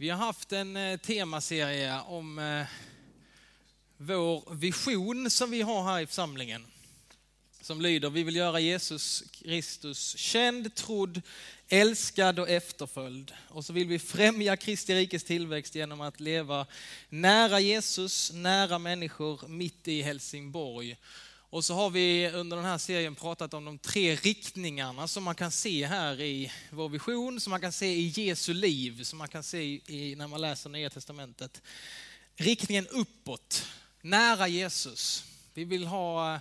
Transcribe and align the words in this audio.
Vi 0.00 0.08
har 0.08 0.16
haft 0.16 0.52
en 0.52 0.76
eh, 0.76 0.96
temaserie 0.96 2.00
om 2.00 2.38
eh, 2.38 2.66
vår 3.96 4.54
vision 4.54 5.30
som 5.30 5.50
vi 5.50 5.62
har 5.62 5.84
här 5.84 6.00
i 6.00 6.06
församlingen. 6.06 6.66
Som 7.60 7.80
lyder, 7.80 8.10
vi 8.10 8.22
vill 8.22 8.36
göra 8.36 8.60
Jesus 8.60 9.24
Kristus 9.30 10.16
känd, 10.16 10.74
trodd, 10.74 11.22
älskad 11.68 12.38
och 12.38 12.48
efterföljd. 12.48 13.32
Och 13.48 13.64
så 13.64 13.72
vill 13.72 13.88
vi 13.88 13.98
främja 13.98 14.56
Kristi 14.56 14.94
rikes 14.94 15.24
tillväxt 15.24 15.74
genom 15.74 16.00
att 16.00 16.20
leva 16.20 16.66
nära 17.08 17.60
Jesus, 17.60 18.32
nära 18.32 18.78
människor, 18.78 19.48
mitt 19.48 19.88
i 19.88 20.02
Helsingborg. 20.02 20.96
Och 21.50 21.64
så 21.64 21.74
har 21.74 21.90
vi 21.90 22.30
under 22.30 22.56
den 22.56 22.66
här 22.66 22.78
serien 22.78 23.14
pratat 23.14 23.54
om 23.54 23.64
de 23.64 23.78
tre 23.78 24.14
riktningarna 24.14 25.08
som 25.08 25.24
man 25.24 25.34
kan 25.34 25.50
se 25.50 25.86
här 25.86 26.20
i 26.20 26.52
vår 26.70 26.88
vision, 26.88 27.40
som 27.40 27.50
man 27.50 27.60
kan 27.60 27.72
se 27.72 27.86
i 27.86 28.08
Jesu 28.08 28.54
liv, 28.54 29.02
som 29.02 29.18
man 29.18 29.28
kan 29.28 29.42
se 29.42 29.62
i, 29.86 30.14
när 30.18 30.26
man 30.26 30.40
läser 30.40 30.70
Nya 30.70 30.90
Testamentet. 30.90 31.62
Riktningen 32.36 32.86
uppåt, 32.86 33.66
nära 34.00 34.48
Jesus. 34.48 35.24
Vi 35.54 35.64
vill 35.64 35.86
ha, 35.86 36.34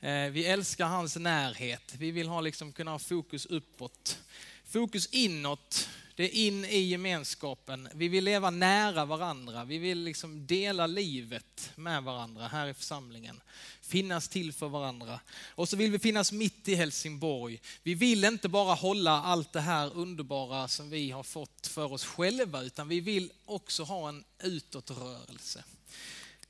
eh, 0.00 0.30
vi 0.30 0.44
älskar 0.44 0.86
hans 0.86 1.16
närhet. 1.16 1.94
Vi 1.98 2.10
vill 2.10 2.28
ha 2.28 2.40
liksom 2.40 2.72
kunna 2.72 2.90
ha 2.90 2.98
fokus 2.98 3.46
uppåt. 3.46 4.18
Fokus 4.64 5.06
inåt, 5.06 5.88
det 6.16 6.24
är 6.24 6.46
in 6.46 6.64
i 6.64 6.78
gemenskapen. 6.78 7.88
Vi 7.94 8.08
vill 8.08 8.24
leva 8.24 8.50
nära 8.50 9.04
varandra. 9.04 9.64
Vi 9.64 9.78
vill 9.78 9.98
liksom 9.98 10.46
dela 10.46 10.86
livet 10.86 11.70
med 11.76 12.02
varandra 12.02 12.48
här 12.48 12.66
i 12.66 12.74
församlingen. 12.74 13.40
Finnas 13.80 14.28
till 14.28 14.52
för 14.52 14.68
varandra. 14.68 15.20
Och 15.46 15.68
så 15.68 15.76
vill 15.76 15.90
vi 15.90 15.98
finnas 15.98 16.32
mitt 16.32 16.68
i 16.68 16.74
Helsingborg. 16.74 17.60
Vi 17.82 17.94
vill 17.94 18.24
inte 18.24 18.48
bara 18.48 18.74
hålla 18.74 19.10
allt 19.10 19.52
det 19.52 19.60
här 19.60 19.96
underbara 19.96 20.68
som 20.68 20.90
vi 20.90 21.10
har 21.10 21.22
fått 21.22 21.66
för 21.66 21.92
oss 21.92 22.04
själva, 22.04 22.62
utan 22.62 22.88
vi 22.88 23.00
vill 23.00 23.32
också 23.44 23.82
ha 23.82 24.08
en 24.08 24.24
utåtrörelse. 24.42 25.64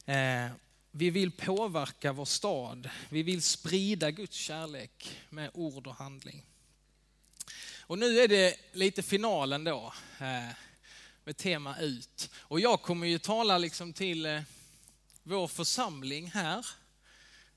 Eh, 0.07 0.51
vi 0.91 1.11
vill 1.11 1.33
påverka 1.33 2.13
vår 2.13 2.25
stad. 2.25 2.91
Vi 3.09 3.23
vill 3.23 3.43
sprida 3.43 4.11
Guds 4.11 4.37
kärlek 4.37 5.17
med 5.31 5.51
ord 5.55 5.87
och 5.87 5.95
handling. 5.95 6.43
Och 7.87 7.99
nu 7.99 8.21
är 8.21 8.29
det 8.29 8.57
lite 8.73 9.03
finalen 9.03 9.65
då, 9.65 9.93
eh, 10.21 10.55
med 11.25 11.37
tema 11.37 11.79
ut. 11.79 12.31
Och 12.37 12.61
jag 12.61 12.83
kommer 12.83 13.07
ju 13.07 13.19
tala 13.19 13.59
liksom 13.59 13.93
till 13.93 14.27
eh, 14.27 14.43
vår 15.23 15.49
församling 15.49 16.31
här. 16.31 16.67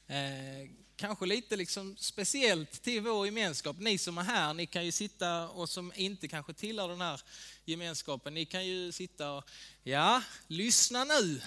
Eh, 0.07 0.69
kanske 0.95 1.25
lite 1.25 1.55
liksom 1.55 1.97
speciellt 1.97 2.81
till 2.81 3.01
vår 3.01 3.25
gemenskap. 3.25 3.75
Ni 3.79 3.97
som 3.97 4.17
är 4.17 4.23
här, 4.23 4.53
ni 4.53 4.65
kan 4.65 4.85
ju 4.85 4.91
sitta 4.91 5.49
och 5.49 5.69
som 5.69 5.93
inte 5.95 6.27
kanske 6.27 6.53
tillhör 6.53 6.87
den 6.87 7.01
här 7.01 7.21
gemenskapen, 7.65 8.33
ni 8.33 8.45
kan 8.45 8.65
ju 8.65 8.91
sitta 8.91 9.31
och, 9.31 9.49
ja, 9.83 10.23
lyssna 10.47 11.03
nu, 11.03 11.41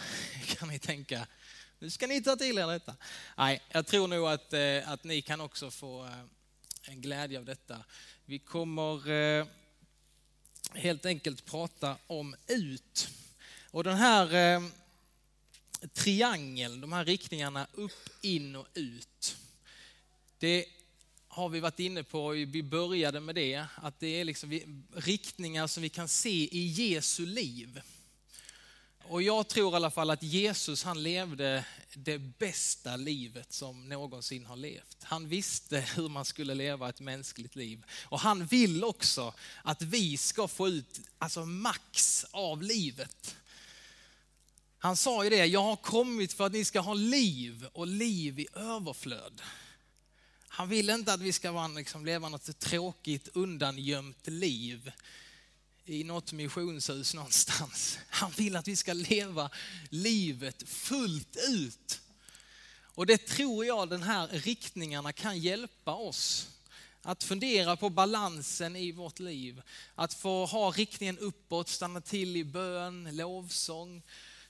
kan 0.47 0.69
ni 0.69 0.79
tänka. 0.79 1.27
Nu 1.79 1.91
ska 1.91 2.07
ni 2.07 2.23
ta 2.23 2.37
till 2.37 2.59
er 2.59 2.67
detta. 2.67 2.97
Nej, 3.37 3.63
jag 3.69 3.87
tror 3.87 4.09
nog 4.09 4.29
att, 4.29 4.55
att 4.85 5.05
ni 5.05 5.23
kan 5.23 5.41
också 5.41 5.71
få 5.71 6.09
en 6.83 7.01
glädje 7.01 7.39
av 7.39 7.45
detta. 7.45 7.85
Vi 8.31 8.39
kommer 8.39 9.11
eh, 9.11 9.47
helt 10.75 11.07
enkelt 11.07 11.45
prata 11.45 11.97
om 12.07 12.35
ut. 12.47 13.09
Och 13.71 13.85
den 13.85 13.97
här 13.97 14.55
eh, 14.55 14.63
triangeln, 15.93 16.81
de 16.81 16.93
här 16.93 17.05
riktningarna 17.05 17.67
upp, 17.73 18.09
in 18.21 18.57
och 18.57 18.67
ut. 18.75 19.37
Det 20.39 20.65
har 21.29 21.49
vi 21.49 21.61
varit 21.61 21.81
inne 21.81 22.03
på, 22.03 22.29
vi 22.29 22.63
började 22.63 23.21
med 23.21 23.35
det, 23.35 23.65
att 23.75 24.01
det 24.01 24.21
är 24.21 24.25
liksom 24.25 24.61
riktningar 24.95 25.67
som 25.67 25.83
vi 25.83 25.89
kan 25.89 26.09
se 26.09 26.49
i 26.57 26.67
Jesu 26.67 27.27
liv. 27.27 27.81
Och 29.11 29.23
jag 29.23 29.49
tror 29.49 29.73
i 29.73 29.77
alla 29.77 29.91
fall 29.91 30.11
att 30.11 30.23
Jesus 30.23 30.85
han 30.85 31.03
levde 31.03 31.65
det 31.95 32.19
bästa 32.19 32.97
livet 32.97 33.53
som 33.53 33.89
någonsin 33.89 34.47
har 34.47 34.57
levt. 34.57 34.97
Han 35.03 35.29
visste 35.29 35.81
hur 35.81 36.09
man 36.09 36.25
skulle 36.25 36.55
leva 36.55 36.89
ett 36.89 37.01
mänskligt 37.01 37.57
liv. 37.57 37.85
Och 38.05 38.21
han 38.21 38.47
vill 38.47 38.85
också 38.85 39.35
att 39.63 39.83
vi 39.83 40.17
ska 40.17 40.49
få 40.49 40.69
ut 40.69 41.01
alltså 41.19 41.45
max 41.45 42.27
av 42.31 42.63
livet. 42.63 43.37
Han 44.79 44.97
sa 44.97 45.25
ju 45.25 45.31
det, 45.31 45.47
jag 45.47 45.63
har 45.63 45.77
kommit 45.77 46.33
för 46.33 46.47
att 46.47 46.53
ni 46.53 46.65
ska 46.65 46.81
ha 46.81 46.95
liv 46.95 47.67
och 47.73 47.87
liv 47.87 48.41
i 48.41 48.47
överflöd. 48.55 49.43
Han 50.49 50.69
vill 50.69 50.91
inte 50.91 51.13
att 51.13 51.21
vi 51.21 51.33
ska 51.33 51.69
liksom 51.69 52.07
leva 52.07 52.29
något 52.29 52.59
tråkigt 52.59 53.29
undangömt 53.33 54.27
liv 54.27 54.93
i 55.91 56.05
något 56.05 56.33
missionshus 56.33 57.15
någonstans. 57.15 57.99
Han 58.09 58.31
vill 58.31 58.57
att 58.57 58.69
vi 58.69 58.77
ska 58.77 58.93
leva 58.93 59.51
livet 59.89 60.69
fullt 60.69 61.37
ut. 61.49 62.01
Och 62.95 63.07
det 63.07 63.27
tror 63.27 63.65
jag 63.65 63.89
den 63.89 64.03
här 64.03 64.29
riktningarna 64.29 65.13
kan 65.13 65.39
hjälpa 65.39 65.95
oss 65.95 66.49
att 67.03 67.25
fundera 67.25 67.77
på 67.77 67.91
balansen 67.91 68.77
i 68.77 68.93
vårt 68.93 69.19
liv. 69.19 69.63
Att 69.95 70.15
få 70.15 70.47
ha 70.47 70.71
riktningen 70.71 71.19
uppåt, 71.19 71.69
stanna 71.69 72.01
till 72.01 72.37
i 72.37 72.45
bön, 72.45 73.17
lovsång, 73.17 74.03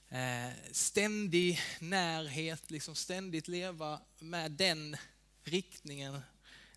eh, 0.08 0.50
ständig 0.72 1.60
närhet, 1.80 2.70
liksom 2.70 2.94
ständigt 2.94 3.48
leva 3.48 4.00
med 4.18 4.50
den 4.52 4.96
riktningen 5.44 6.20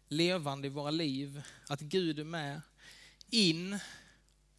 levande 0.07 0.67
i 0.67 0.69
våra 0.69 0.91
liv. 0.91 1.41
Att 1.67 1.79
Gud 1.79 2.19
är 2.19 2.23
med. 2.23 2.61
In 3.29 3.79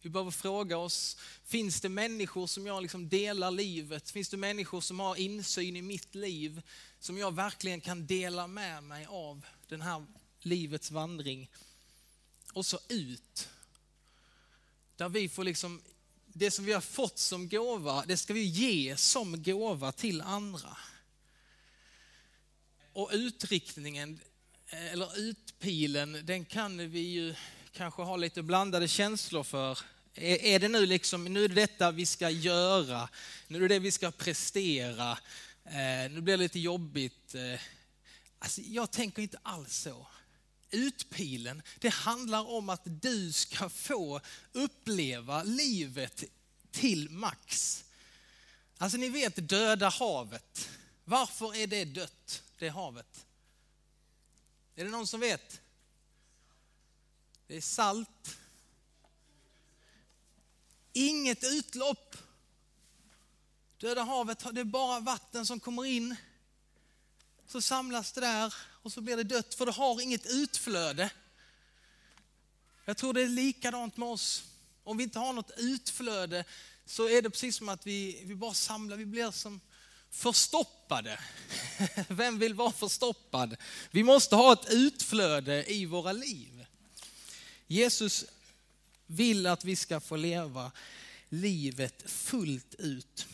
vi 0.05 0.09
behöver 0.09 0.31
fråga 0.31 0.77
oss, 0.77 1.17
finns 1.45 1.81
det 1.81 1.89
människor 1.89 2.47
som 2.47 2.65
jag 2.65 2.81
liksom 2.81 3.09
delar 3.09 3.51
livet? 3.51 4.09
Finns 4.09 4.29
det 4.29 4.37
människor 4.37 4.81
som 4.81 4.99
har 4.99 5.15
insyn 5.15 5.75
i 5.75 5.81
mitt 5.81 6.15
liv? 6.15 6.61
Som 6.99 7.17
jag 7.17 7.35
verkligen 7.35 7.81
kan 7.81 8.05
dela 8.05 8.47
med 8.47 8.83
mig 8.83 9.05
av 9.05 9.45
den 9.67 9.81
här 9.81 10.05
livets 10.39 10.91
vandring? 10.91 11.49
Och 12.53 12.65
så 12.65 12.79
ut. 12.89 13.49
Där 14.95 15.09
vi 15.09 15.29
får 15.29 15.43
liksom, 15.43 15.81
det 16.27 16.51
som 16.51 16.65
vi 16.65 16.73
har 16.73 16.81
fått 16.81 17.19
som 17.19 17.49
gåva, 17.49 18.05
det 18.07 18.17
ska 18.17 18.33
vi 18.33 18.43
ge 18.43 18.97
som 18.97 19.43
gåva 19.43 19.91
till 19.91 20.21
andra. 20.21 20.77
Och 22.93 23.09
utriktningen, 23.13 24.19
eh, 24.67 24.93
eller 24.93 25.19
utpilen, 25.19 26.21
den 26.23 26.45
kan 26.45 26.89
vi 26.89 26.99
ju 26.99 27.35
kanske 27.71 28.01
ha 28.01 28.17
lite 28.17 28.41
blandade 28.43 28.87
känslor 28.87 29.43
för 29.43 29.79
är 30.15 30.59
det 30.59 30.67
nu 30.67 30.85
liksom, 30.85 31.23
nu 31.23 31.43
är 31.43 31.47
det 31.47 31.55
detta 31.55 31.91
vi 31.91 32.05
ska 32.05 32.29
göra, 32.29 33.09
nu 33.47 33.57
är 33.57 33.61
det 33.61 33.75
det 33.75 33.79
vi 33.79 33.91
ska 33.91 34.11
prestera, 34.11 35.11
eh, 35.65 36.11
nu 36.11 36.21
blir 36.21 36.37
det 36.37 36.43
lite 36.43 36.59
jobbigt. 36.59 37.35
Eh, 37.35 37.59
alltså, 38.39 38.61
jag 38.61 38.91
tänker 38.91 39.21
inte 39.21 39.39
alls 39.43 39.77
så. 39.77 40.07
Utpilen, 40.71 41.61
det 41.79 41.89
handlar 41.89 42.49
om 42.49 42.69
att 42.69 42.81
du 42.83 43.31
ska 43.31 43.69
få 43.69 44.21
uppleva 44.51 45.43
livet 45.43 46.23
till 46.71 47.09
max. 47.09 47.83
Alltså 48.77 48.97
ni 48.97 49.09
vet 49.09 49.49
döda 49.49 49.89
havet. 49.89 50.69
Varför 51.03 51.55
är 51.55 51.67
det 51.67 51.85
dött, 51.85 52.43
det 52.59 52.69
havet? 52.69 53.25
Är 54.75 54.85
det 54.85 54.91
någon 54.91 55.07
som 55.07 55.19
vet? 55.19 55.61
Det 57.47 57.57
är 57.57 57.61
salt, 57.61 58.37
Inget 60.97 61.43
utlopp. 61.43 62.17
Döda 63.77 64.03
havet, 64.03 64.45
det 64.51 64.61
är 64.61 64.65
bara 64.65 64.99
vatten 64.99 65.45
som 65.45 65.59
kommer 65.59 65.85
in. 65.85 66.15
Så 67.47 67.61
samlas 67.61 68.11
det 68.11 68.21
där 68.21 68.53
och 68.83 68.91
så 68.91 69.01
blir 69.01 69.17
det 69.17 69.23
dött 69.23 69.55
för 69.55 69.65
det 69.65 69.71
har 69.71 70.01
inget 70.01 70.25
utflöde. 70.25 71.09
Jag 72.85 72.97
tror 72.97 73.13
det 73.13 73.21
är 73.21 73.27
likadant 73.27 73.97
med 73.97 74.09
oss. 74.09 74.43
Om 74.83 74.97
vi 74.97 75.03
inte 75.03 75.19
har 75.19 75.33
något 75.33 75.51
utflöde 75.57 76.45
så 76.85 77.09
är 77.09 77.21
det 77.21 77.29
precis 77.29 77.55
som 77.55 77.69
att 77.69 77.87
vi, 77.87 78.23
vi 78.25 78.35
bara 78.35 78.53
samlar, 78.53 78.97
vi 78.97 79.05
blir 79.05 79.31
som 79.31 79.61
förstoppade. 80.09 81.19
Vem 82.07 82.39
vill 82.39 82.53
vara 82.53 82.71
förstoppad? 82.71 83.57
Vi 83.91 84.03
måste 84.03 84.35
ha 84.35 84.53
ett 84.53 84.69
utflöde 84.69 85.71
i 85.71 85.85
våra 85.85 86.11
liv. 86.11 86.65
Jesus 87.67 88.25
vill 89.07 89.47
att 89.47 89.65
vi 89.65 89.75
ska 89.75 89.99
få 89.99 90.15
leva 90.15 90.71
livet 91.29 92.03
fullt 92.11 92.75
ut. 92.77 93.27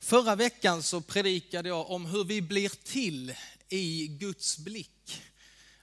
Förra 0.00 0.36
veckan 0.36 0.82
så 0.82 1.00
predikade 1.00 1.68
jag 1.68 1.90
om 1.90 2.06
hur 2.06 2.24
vi 2.24 2.42
blir 2.42 2.68
till 2.84 3.34
i 3.68 4.06
Guds 4.06 4.58
blick. 4.58 5.22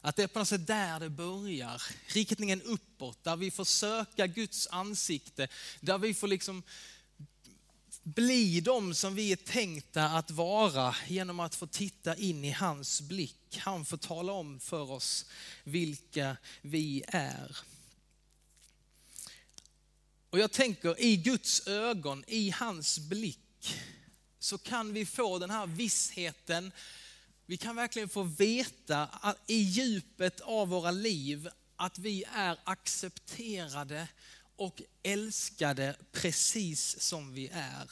Att 0.02 0.16
det 0.16 0.24
är 0.24 0.28
på 0.28 0.40
något 0.40 0.48
sätt 0.48 0.68
där 0.68 1.00
det 1.00 1.10
börjar, 1.10 1.82
riktningen 2.08 2.62
uppåt, 2.62 3.24
där 3.24 3.36
vi 3.36 3.52
får 3.52 3.66
söka 3.66 4.28
Guds 4.28 4.68
ansikte, 4.68 5.48
där 5.80 5.98
vi 5.98 6.14
får 6.14 6.28
liksom 6.28 6.64
bli 8.04 8.62
de 8.62 8.94
som 8.94 9.16
vi 9.16 9.32
är 9.32 9.36
tänkta 9.36 10.06
att 10.06 10.32
vara 10.32 10.96
genom 11.08 11.40
att 11.40 11.56
få 11.56 11.68
titta 11.68 12.16
in 12.16 12.46
i 12.46 12.52
hans 12.52 13.02
blick. 13.02 13.58
Han 13.58 13.86
får 13.86 13.98
tala 13.98 14.32
om 14.32 14.60
för 14.60 14.92
oss 14.92 15.26
vilka 15.64 16.38
vi 16.62 17.04
är. 17.08 17.58
Och 20.30 20.40
jag 20.40 20.52
tänker 20.52 21.02
i 21.02 21.18
Guds 21.18 21.68
ögon, 21.68 22.24
i 22.28 22.50
hans 22.50 23.00
blick, 23.00 23.78
så 24.40 24.58
kan 24.58 24.94
vi 24.94 25.06
få 25.06 25.40
den 25.40 25.50
här 25.50 25.68
vissheten. 25.68 26.72
Vi 27.46 27.58
kan 27.58 27.76
verkligen 27.76 28.10
få 28.10 28.24
veta 28.24 29.10
i 29.48 29.56
djupet 29.56 30.42
av 30.42 30.68
våra 30.68 30.92
liv 30.92 31.50
att 31.76 32.00
vi 32.00 32.24
är 32.34 32.58
accepterade 32.64 34.08
och 34.56 34.82
älskade 35.04 35.96
precis 36.12 37.02
som 37.02 37.34
vi 37.34 37.48
är. 37.54 37.92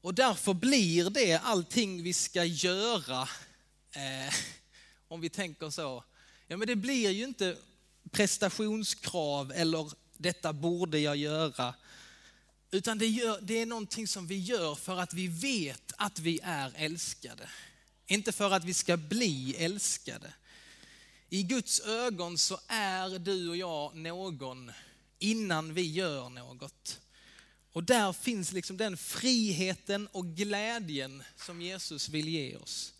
Och 0.00 0.14
därför 0.14 0.54
blir 0.54 1.10
det 1.10 1.38
allting 1.38 2.02
vi 2.02 2.12
ska 2.12 2.44
göra, 2.44 3.28
eh, 3.92 4.34
om 5.08 5.20
vi 5.20 5.28
tänker 5.28 5.70
så. 5.70 6.04
Ja, 6.46 6.56
men 6.56 6.68
det 6.68 6.76
blir 6.76 7.10
ju 7.10 7.24
inte 7.24 7.56
prestationskrav 8.10 9.52
eller 9.52 9.90
detta 10.18 10.52
borde 10.52 10.98
jag 10.98 11.16
göra. 11.16 11.74
Utan 12.70 12.98
det, 12.98 13.06
gör, 13.06 13.38
det 13.42 13.54
är 13.54 13.66
någonting 13.66 14.08
som 14.08 14.26
vi 14.26 14.38
gör 14.38 14.74
för 14.74 14.96
att 14.96 15.14
vi 15.14 15.28
vet 15.28 15.92
att 15.96 16.18
vi 16.18 16.40
är 16.42 16.72
älskade. 16.76 17.48
Inte 18.06 18.32
för 18.32 18.50
att 18.50 18.64
vi 18.64 18.74
ska 18.74 18.96
bli 18.96 19.54
älskade. 19.58 20.32
I 21.28 21.42
Guds 21.42 21.80
ögon 21.80 22.38
så 22.38 22.60
är 22.66 23.18
du 23.18 23.48
och 23.48 23.56
jag 23.56 23.96
någon 23.96 24.72
innan 25.18 25.74
vi 25.74 25.82
gör 25.92 26.28
något. 26.28 27.00
Och 27.72 27.84
där 27.84 28.12
finns 28.12 28.52
liksom 28.52 28.76
den 28.76 28.96
friheten 28.96 30.08
och 30.12 30.26
glädjen 30.26 31.22
som 31.36 31.62
Jesus 31.62 32.08
vill 32.08 32.28
ge 32.28 32.56
oss. 32.56 32.94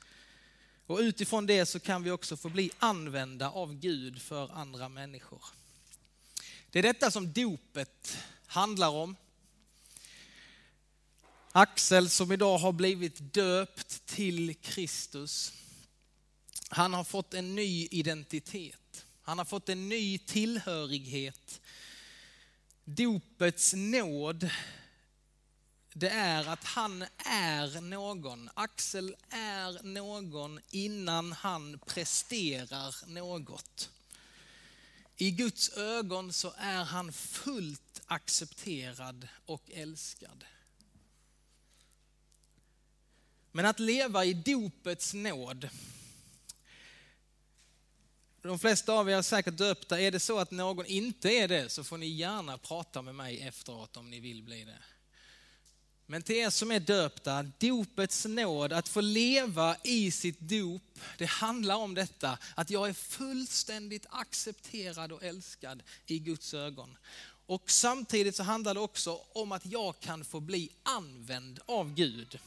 Och 0.87 0.99
utifrån 0.99 1.47
det 1.47 1.67
så 1.67 1.81
kan 1.81 2.03
vi 2.03 2.11
också 2.11 2.37
få 2.37 2.49
bli 2.49 2.71
använda 2.79 3.51
av 3.51 3.75
Gud 3.75 4.23
för 4.23 4.53
andra 4.53 4.89
människor. 4.89 5.43
Det 6.71 6.79
är 6.79 6.83
detta 6.83 7.11
som 7.11 7.33
dopet 7.33 8.19
handlar 8.47 8.89
om. 8.89 9.17
Axel 11.53 12.11
som 12.11 12.33
idag 12.33 12.59
har 12.59 12.73
blivit 12.73 13.35
döpt 13.35 14.07
till 14.07 14.55
Kristus. 14.55 15.53
Han 16.69 16.95
har 16.95 17.05
fått 17.05 17.35
en 17.35 17.55
ny 17.55 17.89
identitet. 17.91 19.07
Han 19.23 19.39
har 19.39 19.45
fått 19.45 19.69
en 19.69 19.89
ny 19.89 20.19
tillhörighet. 20.19 21.61
Dopets 22.85 23.75
nåd, 23.75 24.51
det 25.93 26.11
är 26.11 26.49
att 26.49 26.65
han 26.65 27.05
är 27.27 27.81
någon. 27.81 28.51
Axel 28.55 29.17
är 29.31 29.83
någon 29.83 30.61
innan 30.71 31.33
han 31.33 31.79
presterar 31.87 33.09
något. 33.09 33.91
I 35.21 35.31
Guds 35.31 35.77
ögon 35.77 36.33
så 36.33 36.55
är 36.59 36.85
han 36.85 37.13
fullt 37.13 38.01
accepterad 38.07 39.29
och 39.47 39.71
älskad. 39.71 40.45
Men 43.53 43.67
att 43.67 43.81
leva 43.81 44.25
i 44.25 44.35
dopets 44.35 45.15
nåd, 45.15 45.69
de 48.43 48.59
flesta 48.59 48.93
av 48.93 49.11
er 49.11 49.17
är 49.17 49.23
säkert 49.23 49.57
döpta. 49.57 50.01
Är 50.01 50.11
det 50.11 50.21
så 50.21 50.39
att 50.39 50.51
någon 50.51 50.87
inte 50.87 51.31
är 51.31 51.49
det 51.49 51.69
så 51.69 51.85
får 51.85 51.99
ni 51.99 52.07
gärna 52.07 52.59
prata 52.59 53.03
med 53.03 53.15
mig 53.15 53.41
efteråt 53.41 53.97
om 53.97 54.11
ni 54.11 54.21
vill 54.21 54.43
bli 54.43 54.65
det. 54.65 54.79
Men 56.11 56.23
till 56.23 56.37
er 56.37 56.51
som 56.51 56.71
är 56.71 56.81
döpta, 56.81 57.43
dopets 57.43 58.25
nåd, 58.25 58.73
att 58.73 58.89
få 58.89 59.01
leva 59.01 59.77
i 59.85 60.11
sitt 60.11 60.41
dop, 60.41 60.83
det 61.19 61.27
handlar 61.27 61.77
om 61.77 61.95
detta, 61.95 62.39
att 62.55 62.71
jag 62.71 62.89
är 62.89 62.93
fullständigt 62.93 64.07
accepterad 64.11 65.13
och 65.13 65.23
älskad 65.23 65.83
i 66.07 66.19
Guds 66.19 66.55
ögon. 66.55 66.97
Och 67.47 67.71
samtidigt 67.71 68.37
så 68.37 68.43
handlar 68.43 68.75
det 68.75 68.81
också 68.81 69.21
om 69.33 69.53
att 69.53 69.67
jag 69.67 70.01
kan 70.01 70.25
få 70.25 70.41
bli 70.41 70.71
använd 70.83 71.61
av 71.67 71.95
Gud. 71.95 72.39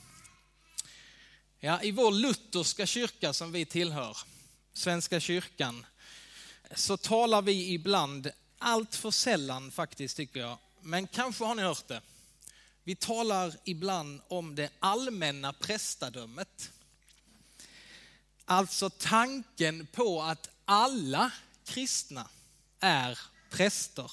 Ja, 1.59 1.81
I 1.81 1.91
vår 1.91 2.11
lutherska 2.11 2.85
kyrka 2.85 3.33
som 3.33 3.51
vi 3.51 3.65
tillhör, 3.65 4.17
Svenska 4.73 5.19
kyrkan, 5.19 5.85
så 6.75 6.97
talar 6.97 7.41
vi 7.41 7.73
ibland, 7.73 8.31
allt 8.57 8.95
för 8.95 9.11
sällan 9.11 9.71
faktiskt 9.71 10.17
tycker 10.17 10.39
jag, 10.39 10.57
men 10.81 11.07
kanske 11.07 11.43
har 11.43 11.55
ni 11.55 11.61
hört 11.61 11.87
det. 11.87 12.01
Vi 12.83 12.95
talar 12.95 13.55
ibland 13.63 14.21
om 14.27 14.55
det 14.55 14.69
allmänna 14.79 15.53
prästadömet. 15.53 16.71
Alltså 18.45 18.89
tanken 18.89 19.87
på 19.87 20.21
att 20.21 20.49
alla 20.65 21.31
kristna 21.65 22.29
är 22.79 23.19
präster. 23.49 24.11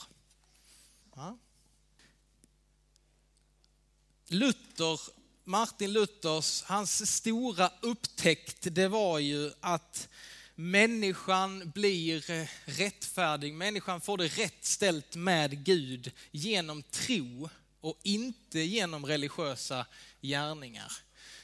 Luther, 4.29 5.01
Martin 5.45 5.93
Luthers, 5.93 6.63
hans 6.63 7.17
stora 7.17 7.73
upptäckt 7.81 8.75
det 8.75 8.89
var 8.89 9.19
ju 9.19 9.53
att 9.61 10.09
människan 10.55 11.71
blir 11.71 12.49
rättfärdig, 12.65 13.55
människan 13.55 14.01
får 14.01 14.19
det 14.19 14.29
rätt 14.29 14.65
ställt 14.65 15.17
med 15.17 15.65
Gud 15.65 16.13
genom 16.31 16.83
tro 16.83 17.49
och 17.81 17.99
inte 18.03 18.61
genom 18.61 19.07
religiösa 19.07 19.87
gärningar. 20.21 20.93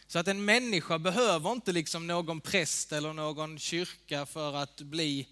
Så 0.07 0.19
att 0.19 0.29
en 0.29 0.45
människa 0.45 0.99
behöver 0.99 1.53
inte 1.53 1.73
liksom 1.73 2.07
någon 2.07 2.41
präst 2.41 2.93
eller 2.93 3.13
någon 3.13 3.59
kyrka 3.59 4.27
för 4.27 4.57
att 4.57 4.81
bli, 4.81 5.29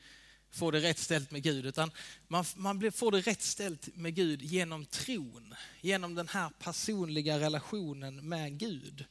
få 0.52 0.70
det 0.70 0.80
rätt 0.80 0.98
ställt 0.98 1.30
med 1.30 1.42
Gud, 1.42 1.66
utan 1.66 1.90
man, 2.28 2.44
man 2.56 2.92
får 2.92 3.10
det 3.10 3.20
rätt 3.20 3.42
ställt 3.42 3.96
med 3.96 4.14
Gud 4.14 4.42
genom 4.42 4.84
tron, 4.84 5.54
genom 5.80 6.14
den 6.14 6.28
här 6.28 6.50
personliga 6.58 7.40
relationen 7.40 8.28
med 8.28 8.58
Gud. 8.58 9.04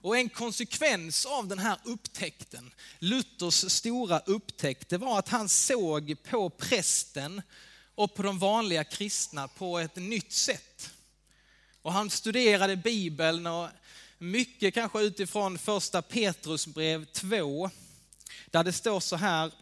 Och 0.00 0.16
en 0.16 0.28
konsekvens 0.28 1.26
av 1.26 1.48
den 1.48 1.58
här 1.58 1.78
upptäckten, 1.84 2.70
Luthers 2.98 3.72
stora 3.72 4.18
upptäckt, 4.18 4.88
det 4.88 4.98
var 4.98 5.18
att 5.18 5.28
han 5.28 5.48
såg 5.48 6.16
på 6.22 6.50
prästen 6.50 7.42
och 7.94 8.14
på 8.14 8.22
de 8.22 8.38
vanliga 8.38 8.84
kristna 8.84 9.48
på 9.48 9.78
ett 9.78 9.96
nytt 9.96 10.32
sätt. 10.32 10.90
Och 11.88 11.94
han 11.94 12.10
studerade 12.10 12.76
Bibeln 12.76 13.46
och 13.46 13.68
mycket 14.18 14.74
kanske 14.74 15.00
utifrån 15.00 15.58
första 15.58 16.02
Petrusbrev 16.02 17.04
2, 17.04 17.70
där 18.46 18.64
det 18.64 18.72
står 18.72 19.00
så 19.00 19.16
här, 19.16 19.52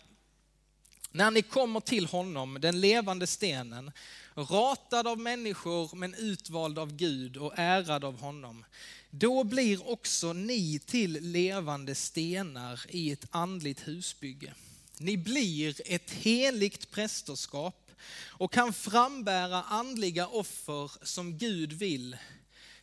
när 1.12 1.30
ni 1.30 1.42
kommer 1.42 1.80
till 1.80 2.06
honom, 2.06 2.58
den 2.60 2.80
levande 2.80 3.26
stenen, 3.26 3.92
ratad 4.34 5.06
av 5.06 5.18
människor 5.18 5.96
men 5.96 6.14
utvald 6.14 6.78
av 6.78 6.96
Gud 6.96 7.36
och 7.36 7.52
ärad 7.56 8.04
av 8.04 8.20
honom, 8.20 8.64
då 9.10 9.44
blir 9.44 9.90
också 9.90 10.32
ni 10.32 10.78
till 10.78 11.12
levande 11.12 11.94
stenar 11.94 12.80
i 12.88 13.12
ett 13.12 13.26
andligt 13.30 13.88
husbygge. 13.88 14.54
Ni 14.98 15.16
blir 15.16 15.80
ett 15.84 16.10
heligt 16.10 16.90
prästerskap 16.90 17.85
och 18.28 18.52
kan 18.52 18.72
frambära 18.72 19.62
andliga 19.62 20.26
offer 20.26 20.90
som 21.02 21.38
Gud 21.38 21.72
vill 21.72 22.16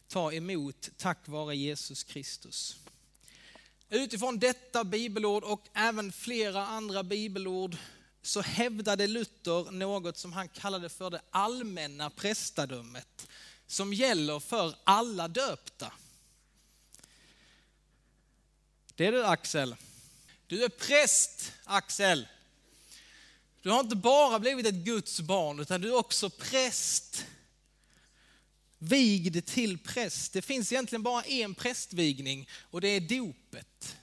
ta 0.08 0.34
emot 0.34 0.90
tack 0.98 1.28
vare 1.28 1.56
Jesus 1.56 2.04
Kristus. 2.04 2.78
Utifrån 3.90 4.40
detta 4.40 4.84
bibelord 4.84 5.44
och 5.44 5.68
även 5.74 6.12
flera 6.12 6.68
andra 6.68 7.04
bibelord 7.04 7.78
så 8.22 8.42
hävdade 8.42 9.08
Luther 9.08 9.72
något 9.72 10.18
som 10.18 10.34
han 10.34 10.50
kallade 10.50 10.90
för 10.90 11.10
det 11.10 11.22
allmänna 11.32 12.10
prästadömet 12.10 13.28
som 13.68 13.94
gäller 13.94 14.40
för 14.40 14.76
alla 14.84 15.28
döpta. 15.28 15.94
Det 18.96 19.06
är 19.06 19.12
du 19.12 19.26
Axel. 19.26 19.76
Du 20.48 20.64
är 20.64 20.70
präst 20.70 21.52
Axel. 21.64 22.28
Du 23.64 23.70
har 23.70 23.80
inte 23.80 23.96
bara 23.96 24.40
blivit 24.40 24.66
ett 24.66 24.76
Guds 24.76 25.22
barn, 25.22 25.60
utan 25.60 25.82
du 25.82 25.88
är 25.88 25.96
också 25.96 26.30
präst. 26.30 27.26
Vigd 28.78 29.46
till 29.46 29.78
präst. 29.78 30.34
Det 30.34 30.42
finns 30.42 30.72
egentligen 30.72 31.04
bara 31.04 31.24
en 31.24 31.56
prästvigning 31.56 32.50
och 32.72 32.82
det 32.82 32.88
är 32.88 33.02
dopet. 33.02 33.98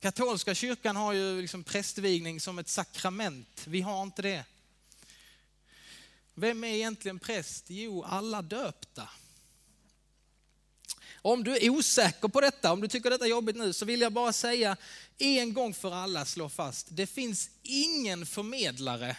Katolska 0.00 0.54
kyrkan 0.54 0.96
har 0.96 1.12
ju 1.12 1.40
liksom 1.40 1.64
prästvigning 1.64 2.40
som 2.40 2.58
ett 2.58 2.68
sakrament. 2.68 3.64
Vi 3.66 3.80
har 3.80 4.02
inte 4.02 4.22
det. 4.22 4.44
Vem 6.34 6.64
är 6.64 6.68
egentligen 6.68 7.18
präst? 7.18 7.64
Jo, 7.68 8.02
alla 8.02 8.42
döpta. 8.42 9.08
Om 11.22 11.44
du 11.44 11.56
är 11.56 11.70
osäker 11.70 12.28
på 12.28 12.40
detta, 12.40 12.72
om 12.72 12.80
du 12.80 12.88
tycker 12.88 13.10
detta 13.10 13.24
är 13.24 13.30
jobbigt 13.30 13.56
nu, 13.56 13.72
så 13.72 13.84
vill 13.84 14.00
jag 14.00 14.12
bara 14.12 14.32
säga 14.32 14.76
en 15.18 15.52
gång 15.52 15.74
för 15.74 15.94
alla 15.94 16.24
slå 16.24 16.48
fast, 16.48 16.86
det 16.90 17.06
finns 17.06 17.50
ingen 17.62 18.26
förmedlare 18.26 19.16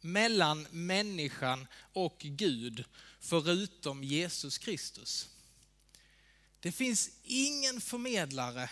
mellan 0.00 0.66
människan 0.70 1.66
och 1.92 2.16
Gud 2.18 2.84
förutom 3.20 4.04
Jesus 4.04 4.58
Kristus. 4.58 5.28
Det 6.60 6.72
finns 6.72 7.10
ingen 7.24 7.80
förmedlare 7.80 8.70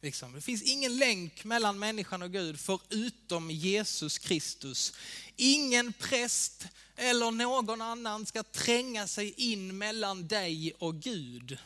Liksom. 0.00 0.32
Det 0.32 0.40
finns 0.40 0.62
ingen 0.62 0.96
länk 0.96 1.44
mellan 1.44 1.78
människan 1.78 2.22
och 2.22 2.32
Gud 2.32 2.60
förutom 2.60 3.50
Jesus 3.50 4.18
Kristus. 4.18 4.92
Ingen 5.36 5.92
präst 5.92 6.66
eller 6.96 7.30
någon 7.30 7.82
annan 7.82 8.26
ska 8.26 8.42
tränga 8.42 9.06
sig 9.06 9.34
in 9.36 9.78
mellan 9.78 10.28
dig 10.28 10.72
och 10.78 10.94
Gud 10.94 11.58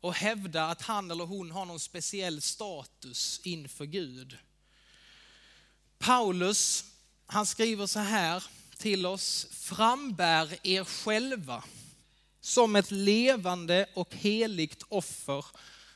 och 0.00 0.14
hävda 0.14 0.64
att 0.64 0.82
han 0.82 1.10
eller 1.10 1.24
hon 1.24 1.50
har 1.50 1.64
någon 1.64 1.80
speciell 1.80 2.40
status 2.42 3.40
inför 3.44 3.84
Gud. 3.84 4.38
Paulus, 5.98 6.84
han 7.26 7.46
skriver 7.46 7.86
så 7.86 7.98
här 7.98 8.44
till 8.76 9.06
oss, 9.06 9.46
frambär 9.50 10.58
er 10.62 10.84
själva 10.84 11.64
som 12.40 12.76
ett 12.76 12.90
levande 12.90 13.86
och 13.94 14.14
heligt 14.14 14.82
offer 14.88 15.44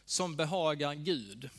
som 0.05 0.37
behagar 0.37 0.95
Gud. 0.95 1.51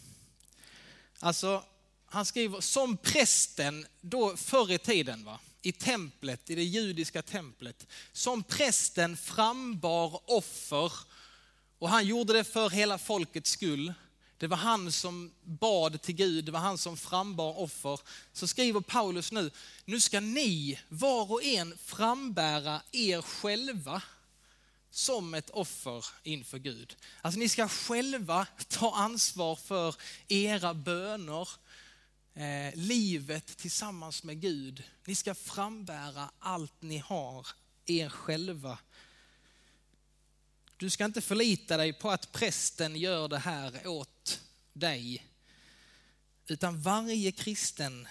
Alltså, 1.20 1.64
han 2.06 2.26
skriver 2.26 2.62
som 2.62 2.98
prästen 2.98 3.86
då 4.02 4.38
förr 4.38 4.72
i 4.72 4.78
tiden, 4.78 5.26
va? 5.26 5.40
i 5.62 5.72
templet, 5.72 6.50
i 6.50 6.56
det 6.56 6.64
judiska 6.64 7.22
templet, 7.22 7.88
som 8.12 8.44
prästen 8.44 9.18
frambar 9.18 10.22
offer 10.26 10.92
och 11.84 11.90
han 11.90 12.06
gjorde 12.06 12.34
det 12.34 12.44
för 12.44 12.70
hela 12.70 12.98
folkets 12.98 13.52
skull. 13.52 13.94
Det 14.38 14.48
var 14.48 14.58
han 14.58 14.92
som 14.92 15.32
bad 15.44 16.02
till 16.02 16.16
Gud, 16.16 16.46
det 16.46 16.52
var 16.52 16.60
han 16.60 16.78
som 16.78 16.98
frambar 16.98 17.60
offer. 17.60 18.00
Så 18.34 18.48
skriver 18.48 18.80
Paulus 18.80 19.32
nu, 19.32 19.52
nu 19.86 20.00
ska 20.00 20.20
ni 20.20 20.80
var 20.90 21.32
och 21.32 21.44
en 21.44 21.78
frambära 21.78 22.82
er 22.92 23.22
själva 23.22 24.02
som 24.92 25.34
ett 25.34 25.50
offer 25.50 26.06
inför 26.24 26.58
Gud. 26.58 26.96
Alltså 27.22 27.40
ni 27.40 27.50
ska 27.50 27.68
själva 27.68 28.48
ta 28.68 28.96
ansvar 28.96 29.56
för 29.56 29.96
era 30.28 30.74
böner, 30.74 31.50
eh, 32.34 32.76
livet 32.76 33.58
tillsammans 33.58 34.24
med 34.24 34.42
Gud. 34.42 34.84
Ni 35.06 35.16
ska 35.16 35.36
frambära 35.36 36.30
allt 36.40 36.82
ni 36.82 36.98
har, 36.98 37.48
er 37.86 38.10
själva. 38.10 38.78
Du 40.84 40.90
ska 40.90 41.06
inte 41.06 41.22
förlita 41.22 41.78
dig 41.78 41.94
på 41.94 42.12
att 42.12 42.32
prästen 42.32 42.96
gör 42.96 43.28
det 43.28 43.38
här 43.38 43.88
åt 43.88 44.42
dig. 44.74 45.26
Utan 46.48 46.82
varje 46.82 47.32
kristen 47.32 48.08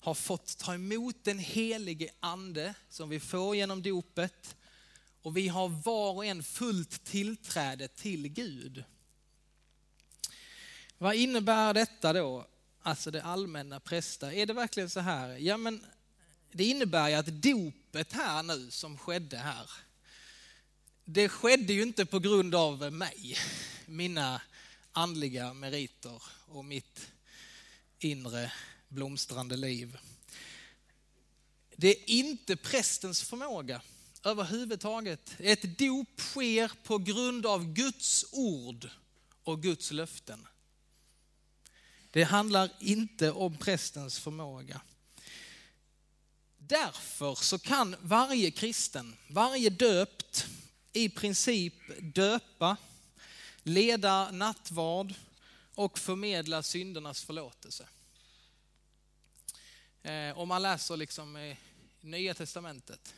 har 0.00 0.14
fått 0.14 0.58
ta 0.58 0.74
emot 0.74 1.16
den 1.22 1.38
helige 1.38 2.10
ande 2.20 2.74
som 2.88 3.08
vi 3.08 3.20
får 3.20 3.56
genom 3.56 3.82
dopet 3.82 4.56
och 5.22 5.36
vi 5.36 5.48
har 5.48 5.68
var 5.68 6.12
och 6.12 6.24
en 6.24 6.42
fullt 6.42 7.04
tillträde 7.04 7.88
till 7.88 8.28
Gud. 8.28 8.84
Vad 10.98 11.14
innebär 11.14 11.74
detta 11.74 12.12
då? 12.12 12.46
Alltså 12.82 13.10
det 13.10 13.22
allmänna 13.22 13.80
prästa. 13.80 14.32
Är 14.32 14.46
det 14.46 14.52
verkligen 14.52 14.90
så 14.90 15.00
här? 15.00 15.28
Ja, 15.28 15.56
men 15.56 15.84
det 16.52 16.64
innebär 16.64 17.08
ju 17.08 17.14
att 17.14 17.42
dopet 17.42 18.12
här 18.12 18.42
nu 18.42 18.70
som 18.70 18.98
skedde 18.98 19.36
här, 19.36 19.70
det 21.12 21.28
skedde 21.28 21.72
ju 21.72 21.82
inte 21.82 22.06
på 22.06 22.18
grund 22.18 22.54
av 22.54 22.92
mig, 22.92 23.36
mina 23.86 24.42
andliga 24.92 25.54
meriter 25.54 26.22
och 26.46 26.64
mitt 26.64 27.10
inre 27.98 28.52
blomstrande 28.88 29.56
liv. 29.56 29.98
Det 31.76 31.88
är 31.88 32.10
inte 32.10 32.56
prästens 32.56 33.22
förmåga 33.22 33.82
överhuvudtaget. 34.24 35.34
Ett 35.38 35.78
dop 35.78 36.20
sker 36.20 36.72
på 36.82 36.98
grund 36.98 37.46
av 37.46 37.72
Guds 37.72 38.26
ord 38.32 38.90
och 39.44 39.62
Guds 39.62 39.90
löften. 39.90 40.46
Det 42.10 42.22
handlar 42.22 42.70
inte 42.80 43.32
om 43.32 43.56
prästens 43.56 44.18
förmåga. 44.18 44.80
Därför 46.58 47.34
så 47.34 47.58
kan 47.58 47.96
varje 48.00 48.50
kristen, 48.50 49.16
varje 49.28 49.70
döpt 49.70 50.46
i 50.92 51.08
princip 51.08 51.74
döpa, 52.00 52.76
leda 53.62 54.30
nattvard 54.30 55.14
och 55.74 55.98
förmedla 55.98 56.62
syndernas 56.62 57.24
förlåtelse. 57.24 57.86
Eh, 60.02 60.38
om 60.38 60.48
man 60.48 60.62
läser 60.62 60.96
liksom 60.96 61.36
i 61.36 61.56
Nya 62.00 62.34
Testamentet. 62.34 63.14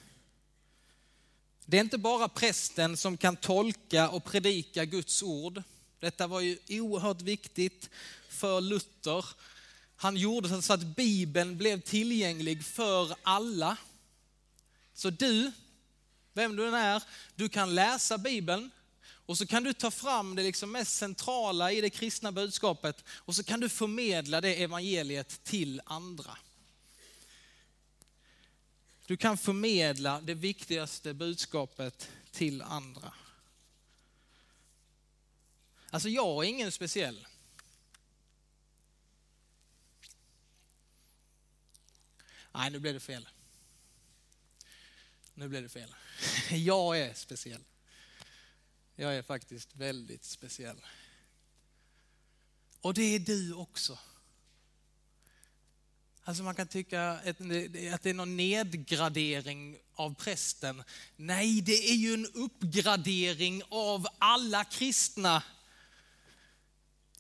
Det 1.64 1.76
är 1.76 1.80
inte 1.80 1.98
bara 1.98 2.28
prästen 2.28 2.96
som 2.96 3.16
kan 3.16 3.36
tolka 3.36 4.08
och 4.08 4.24
predika 4.24 4.84
Guds 4.84 5.22
ord. 5.22 5.62
Detta 6.00 6.26
var 6.26 6.40
ju 6.40 6.58
oerhört 6.68 7.20
viktigt 7.20 7.90
för 8.28 8.60
Luther. 8.60 9.24
Han 9.96 10.16
gjorde 10.16 10.62
så 10.62 10.72
att 10.72 10.82
Bibeln 10.82 11.58
blev 11.58 11.80
tillgänglig 11.80 12.64
för 12.64 13.16
alla. 13.22 13.76
Så 14.94 15.10
du, 15.10 15.52
vem 16.32 16.56
du 16.56 16.68
än 16.68 16.74
är, 16.74 17.02
du 17.34 17.48
kan 17.48 17.74
läsa 17.74 18.18
Bibeln 18.18 18.70
och 19.26 19.38
så 19.38 19.46
kan 19.46 19.64
du 19.64 19.72
ta 19.72 19.90
fram 19.90 20.36
det 20.36 20.42
liksom 20.42 20.72
mest 20.72 20.96
centrala 20.96 21.72
i 21.72 21.80
det 21.80 21.90
kristna 21.90 22.32
budskapet 22.32 23.04
och 23.08 23.36
så 23.36 23.44
kan 23.44 23.60
du 23.60 23.68
förmedla 23.68 24.40
det 24.40 24.54
evangeliet 24.54 25.44
till 25.44 25.80
andra. 25.84 26.38
Du 29.06 29.16
kan 29.16 29.38
förmedla 29.38 30.20
det 30.20 30.34
viktigaste 30.34 31.14
budskapet 31.14 32.10
till 32.30 32.62
andra. 32.62 33.14
Alltså 35.90 36.08
jag 36.08 36.44
är 36.44 36.48
ingen 36.48 36.72
speciell. 36.72 37.26
Nej, 42.52 42.70
nu 42.70 42.78
blev 42.78 42.94
det 42.94 43.00
fel. 43.00 43.28
Nu 45.34 45.48
blev 45.48 45.62
det 45.62 45.68
fel. 45.68 45.94
Jag 46.50 46.98
är 46.98 47.14
speciell. 47.14 47.64
Jag 48.96 49.16
är 49.16 49.22
faktiskt 49.22 49.76
väldigt 49.76 50.24
speciell. 50.24 50.86
Och 52.80 52.94
det 52.94 53.02
är 53.02 53.18
du 53.18 53.54
också. 53.54 53.98
Alltså 56.24 56.42
man 56.42 56.54
kan 56.54 56.68
tycka 56.68 57.10
att 57.10 57.38
det 57.38 58.06
är 58.06 58.14
någon 58.14 58.36
nedgradering 58.36 59.78
av 59.94 60.14
prästen. 60.14 60.82
Nej, 61.16 61.60
det 61.60 61.90
är 61.90 61.94
ju 61.94 62.14
en 62.14 62.26
uppgradering 62.26 63.62
av 63.68 64.06
alla 64.18 64.64
kristna. 64.64 65.42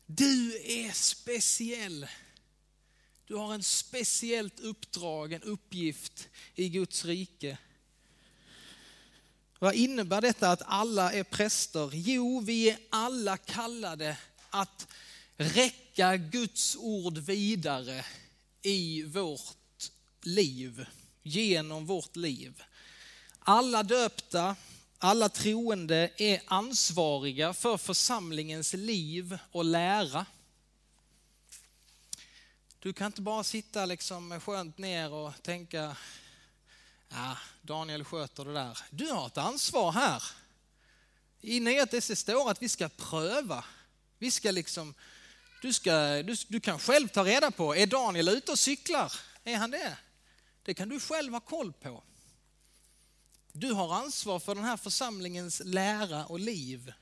Du 0.06 0.56
är 0.64 0.92
speciell. 0.92 2.06
Du 3.26 3.34
har 3.34 3.54
en 3.54 3.62
speciellt 3.62 4.60
uppdrag, 4.60 5.32
en 5.32 5.42
uppgift 5.42 6.28
i 6.54 6.68
Guds 6.68 7.04
rike. 7.04 7.58
Vad 9.62 9.74
innebär 9.74 10.20
detta 10.20 10.50
att 10.50 10.62
alla 10.64 11.12
är 11.12 11.24
präster? 11.24 11.90
Jo, 11.92 12.40
vi 12.40 12.70
är 12.70 12.78
alla 12.90 13.36
kallade 13.36 14.16
att 14.50 14.86
räcka 15.36 16.16
Guds 16.16 16.76
ord 16.76 17.18
vidare 17.18 18.04
i 18.62 19.02
vårt 19.02 19.90
liv, 20.22 20.86
genom 21.22 21.86
vårt 21.86 22.16
liv. 22.16 22.62
Alla 23.38 23.82
döpta, 23.82 24.56
alla 24.98 25.28
troende 25.28 26.10
är 26.16 26.42
ansvariga 26.46 27.54
för 27.54 27.76
församlingens 27.76 28.72
liv 28.72 29.38
och 29.52 29.64
lära. 29.64 30.26
Du 32.78 32.92
kan 32.92 33.06
inte 33.06 33.22
bara 33.22 33.44
sitta 33.44 33.86
liksom 33.86 34.40
skönt 34.40 34.78
ner 34.78 35.12
och 35.12 35.32
tänka, 35.42 35.96
ja, 37.08 37.36
Daniel 37.62 38.04
sköter 38.04 38.44
det 38.44 38.52
där. 38.52 38.78
Du 38.90 39.10
har 39.10 39.26
ett 39.26 39.38
ansvar 39.38 39.92
här. 39.92 40.22
I 41.40 41.60
Nya 41.60 41.86
det 41.86 42.00
står 42.00 42.50
att 42.50 42.62
vi 42.62 42.68
ska 42.68 42.88
pröva. 42.88 43.64
Vi 44.18 44.30
ska 44.30 44.50
liksom 44.50 44.94
du, 45.62 45.72
ska, 45.72 46.22
du, 46.22 46.36
du 46.48 46.60
kan 46.60 46.78
själv 46.78 47.08
ta 47.08 47.24
reda 47.24 47.50
på, 47.50 47.76
är 47.76 47.86
Daniel 47.86 48.28
ute 48.28 48.52
och 48.52 48.58
cyklar? 48.58 49.12
Är 49.44 49.56
han 49.56 49.70
det? 49.70 49.98
Det 50.62 50.74
kan 50.74 50.88
du 50.88 51.00
själv 51.00 51.32
ha 51.32 51.40
koll 51.40 51.72
på. 51.72 52.02
Du 53.52 53.72
har 53.72 53.94
ansvar 53.94 54.38
för 54.38 54.54
den 54.54 54.64
här 54.64 54.76
församlingens 54.76 55.62
lära 55.64 56.26
och 56.26 56.40
liv. 56.40 56.92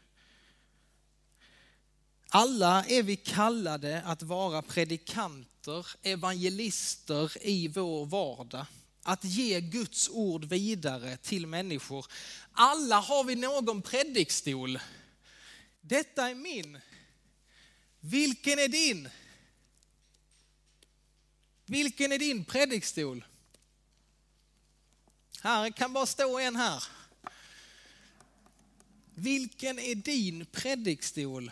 Alla 2.29 2.85
är 2.85 3.03
vi 3.03 3.17
kallade 3.17 4.03
att 4.03 4.23
vara 4.23 4.63
predikanter, 4.63 5.87
evangelister 6.03 7.47
i 7.47 7.69
vår 7.69 8.07
vardag. 8.07 8.67
Att 9.03 9.25
ge 9.25 9.61
Guds 9.61 10.09
ord 10.09 10.45
vidare 10.45 11.17
till 11.17 11.47
människor. 11.47 12.07
Alla 12.53 13.01
har 13.01 13.25
vi 13.25 13.35
någon 13.35 13.83
predikstol. 13.83 14.79
Detta 15.81 16.31
är 16.31 16.35
min, 16.35 16.79
vilken 18.01 18.59
är 18.59 18.69
din? 18.69 19.09
Vilken 21.67 22.13
är 22.13 22.19
din 22.19 22.45
predikstol? 22.45 23.25
Här 25.41 25.71
kan 25.71 25.93
bara 25.93 26.07
stå 26.07 26.39
en 26.39 26.57
här. 26.57 26.85
Vilken 29.15 29.79
är 29.79 29.95
din 29.95 30.47
predikstol? 30.47 31.51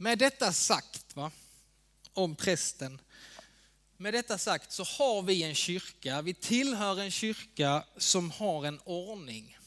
Med 0.00 0.18
detta 0.18 0.52
sagt, 0.52 1.16
va, 1.16 1.30
om 2.12 2.36
prästen, 2.36 3.00
med 3.96 4.14
detta 4.14 4.38
sagt 4.38 4.72
så 4.72 4.84
har 4.84 5.22
vi 5.22 5.42
en 5.42 5.54
kyrka, 5.54 6.22
vi 6.22 6.34
tillhör 6.34 7.00
en 7.00 7.10
kyrka 7.10 7.84
som 7.96 8.30
har 8.30 8.66
en 8.66 8.80
ordning 8.84 9.58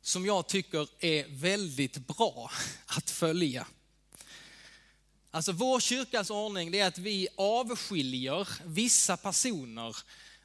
som 0.00 0.26
jag 0.26 0.46
tycker 0.46 0.88
är 0.98 1.26
väldigt 1.28 1.96
bra 1.96 2.50
att 2.86 3.10
följa. 3.10 3.66
Alltså 5.30 5.52
vår 5.52 5.80
kyrkas 5.80 6.30
ordning 6.30 6.70
det 6.70 6.80
är 6.80 6.86
att 6.86 6.98
vi 6.98 7.28
avskiljer 7.36 8.48
vissa 8.64 9.16
personer 9.16 9.96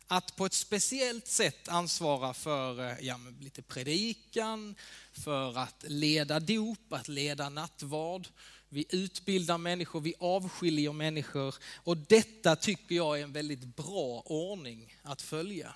att 0.08 0.36
på 0.36 0.46
ett 0.46 0.54
speciellt 0.54 1.28
sätt 1.28 1.68
ansvara 1.68 2.34
för 2.34 2.90
eh, 2.90 2.98
ja, 3.02 3.20
lite 3.40 3.62
predikan, 3.62 4.76
för 5.14 5.58
att 5.58 5.84
leda 5.88 6.40
dop, 6.40 6.94
att 6.94 7.08
leda 7.08 7.50
nattvard. 7.50 8.28
Vi 8.70 8.86
utbildar 8.90 9.58
människor, 9.58 10.02
vi 10.02 10.14
avskiljer 10.20 10.94
människor 10.94 11.56
och 11.76 11.98
detta 11.98 12.56
tycker 12.56 12.96
jag 12.96 13.20
är 13.20 13.24
en 13.24 13.34
väldigt 13.34 13.64
bra 13.76 14.22
ordning 14.26 14.96
att 15.04 15.22
följa. 15.22 15.76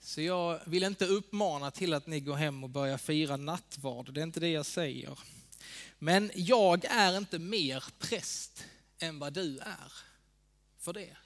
Så 0.00 0.20
jag 0.20 0.60
vill 0.66 0.82
inte 0.82 1.06
uppmana 1.06 1.70
till 1.70 1.94
att 1.94 2.06
ni 2.06 2.20
går 2.20 2.34
hem 2.34 2.64
och 2.64 2.70
börjar 2.70 2.98
fira 2.98 3.36
nattvard, 3.36 4.12
det 4.12 4.20
är 4.20 4.22
inte 4.22 4.40
det 4.40 4.48
jag 4.48 4.66
säger. 4.66 5.18
Men 5.98 6.30
jag 6.34 6.84
är 6.84 7.18
inte 7.18 7.38
mer 7.38 7.84
präst 7.98 8.64
än 8.98 9.18
vad 9.18 9.32
du 9.32 9.58
är 9.58 9.92
för 10.78 10.92
det. 10.92 11.16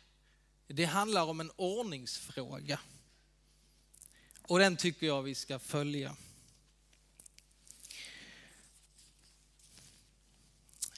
Det 0.66 0.84
handlar 0.84 1.24
om 1.24 1.40
en 1.40 1.50
ordningsfråga. 1.56 2.80
Och 4.42 4.58
den 4.58 4.76
tycker 4.76 5.06
jag 5.06 5.22
vi 5.22 5.34
ska 5.34 5.58
följa. 5.58 6.16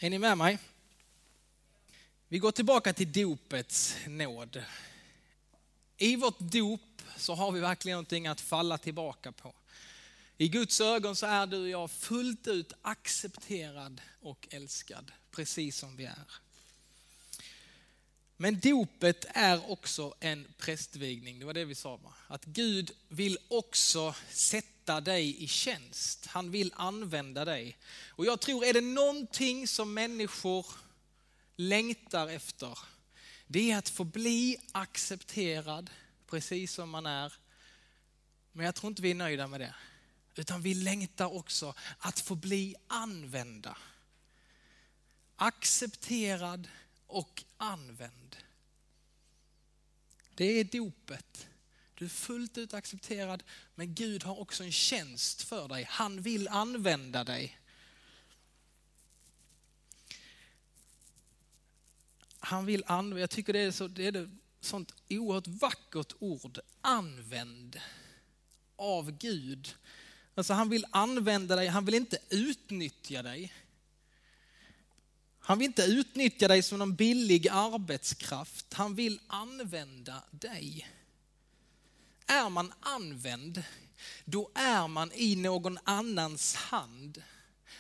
Är 0.01 0.11
ni 0.11 0.19
med 0.19 0.39
mig? 0.39 0.59
Vi 2.29 2.39
går 2.39 2.51
tillbaka 2.51 2.93
till 2.93 3.13
dopets 3.13 3.97
nåd. 4.07 4.65
I 5.97 6.17
vårt 6.17 6.39
dop 6.39 7.03
så 7.17 7.35
har 7.35 7.53
vi 7.53 7.61
verkligen 7.61 7.97
någonting 7.97 8.27
att 8.27 8.41
falla 8.41 8.79
tillbaka 8.79 9.33
på. 9.33 9.55
I 10.37 10.49
Guds 10.49 10.81
ögon 10.81 11.17
så 11.17 11.27
är 11.27 11.47
du 11.47 11.63
och 11.63 11.69
jag 11.69 11.91
fullt 11.91 12.47
ut 12.47 12.73
accepterad 12.83 14.01
och 14.21 14.49
älskad, 14.51 15.13
precis 15.31 15.79
som 15.79 15.97
vi 15.97 16.05
är. 16.05 16.27
Men 18.37 18.61
dopet 18.61 19.25
är 19.29 19.71
också 19.71 20.15
en 20.21 20.47
prästvigning, 20.59 21.39
det 21.39 21.47
var 21.47 21.55
det 21.55 21.65
vi 21.65 21.75
sa. 21.75 22.01
Att 22.27 22.45
Gud 22.45 22.91
vill 23.09 23.39
också 23.49 24.15
sätta 24.31 24.78
dig 24.89 25.45
i 25.45 25.49
tjänst. 25.49 26.27
Han 26.27 26.51
vill 26.51 26.73
använda 26.77 27.45
dig. 27.45 27.79
Och 28.09 28.27
jag 28.27 28.41
tror, 28.41 28.65
är 28.65 28.73
det 28.73 28.81
någonting 28.81 29.69
som 29.69 29.95
människor 29.95 30.67
längtar 31.57 32.29
efter, 32.29 32.79
det 33.47 33.71
är 33.71 33.79
att 33.79 33.89
få 33.89 34.05
bli 34.05 34.57
accepterad 34.73 35.91
precis 36.27 36.73
som 36.73 36.91
man 36.91 37.07
är. 37.07 37.33
Men 38.53 38.67
jag 38.67 38.75
tror 38.75 38.91
inte 38.91 39.03
vi 39.03 39.11
är 39.11 39.15
nöjda 39.15 39.47
med 39.47 39.61
det. 39.61 39.75
Utan 40.35 40.63
vi 40.63 40.75
längtar 40.75 41.35
också 41.35 41.75
att 41.99 42.21
få 42.21 42.35
bli 42.35 42.75
använda. 42.87 43.77
Accepterad 45.37 46.69
och 47.07 47.45
använd. 47.57 48.37
Det 50.35 50.45
är 50.45 50.65
dopet. 50.65 51.49
Du 51.99 52.05
är 52.05 52.09
fullt 52.09 52.59
ut 52.59 52.75
accepterad, 52.75 53.43
men 53.75 53.95
Gud 53.95 54.23
har 54.23 54.41
också 54.41 54.65
en 54.65 54.73
tjänst 54.73 55.43
för 55.43 55.69
dig. 55.69 55.87
Han 55.91 56.23
vill 56.23 56.49
använda 56.49 57.25
dig. 57.25 57.59
Han 62.41 62.67
vill 62.67 62.85
använda, 62.87 63.21
jag 63.21 63.31
tycker 63.31 63.53
det 63.53 63.59
är, 63.59 63.71
så, 63.71 63.89
det 63.89 64.07
är 64.07 64.17
ett 64.17 64.29
sånt 64.61 64.95
oerhört 65.09 65.47
vackert 65.47 66.13
ord, 66.19 66.59
använd 66.81 67.81
av 68.77 69.11
Gud. 69.11 69.75
Alltså 70.35 70.53
han 70.53 70.69
vill 70.69 70.87
använda 70.91 71.57
dig, 71.57 71.67
han 71.67 71.85
vill 71.85 71.95
inte 71.95 72.19
utnyttja 72.29 73.23
dig. 73.23 73.53
Han 75.39 75.59
vill 75.59 75.67
inte 75.67 75.83
utnyttja 75.83 76.49
dig 76.49 76.63
som 76.63 76.79
någon 76.79 76.95
billig 76.95 77.49
arbetskraft. 77.49 78.75
Han 78.75 78.95
vill 78.95 79.21
använda 79.27 80.23
dig. 80.31 80.89
Är 82.29 82.49
man 82.49 82.73
använd, 82.81 83.63
då 84.25 84.51
är 84.55 84.89
man 84.89 85.13
i 85.15 85.37
någon 85.37 85.79
annans 85.85 86.55
hand. 86.55 87.23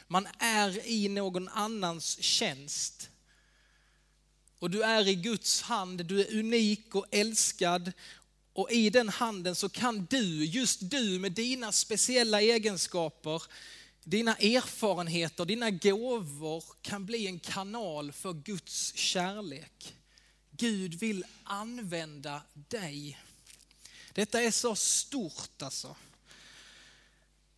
Man 0.07 0.29
är 0.39 0.87
i 0.87 1.09
någon 1.09 1.49
annans 1.49 2.23
tjänst. 2.23 3.11
Och 4.59 4.71
du 4.71 4.83
är 4.83 5.09
i 5.09 5.15
Guds 5.15 5.63
hand, 5.63 6.07
du 6.07 6.21
är 6.21 6.39
unik 6.39 6.95
och 6.95 7.07
älskad. 7.11 7.93
Och 8.53 8.71
i 8.71 8.91
den 8.91 9.09
handen 9.09 9.55
så 9.55 9.69
kan 9.69 10.07
du, 10.11 10.45
just 10.45 10.91
du 10.91 11.19
med 11.19 11.33
dina 11.33 11.73
speciella 11.73 12.41
egenskaper, 12.41 13.43
dina 14.05 14.37
erfarenheter, 14.37 15.45
dina 15.45 15.71
gåvor 15.71 16.65
kan 16.83 17.07
bli 17.07 17.27
en 17.27 17.39
kanal 17.39 18.13
för 18.13 18.33
Guds 18.33 18.95
kärlek. 18.95 19.95
Gud 20.51 20.95
vill 20.95 21.25
använda 21.45 22.43
dig. 22.55 23.19
Detta 24.19 24.43
är 24.43 24.51
så 24.51 24.77
stort 24.77 25.63
alltså. 25.63 25.97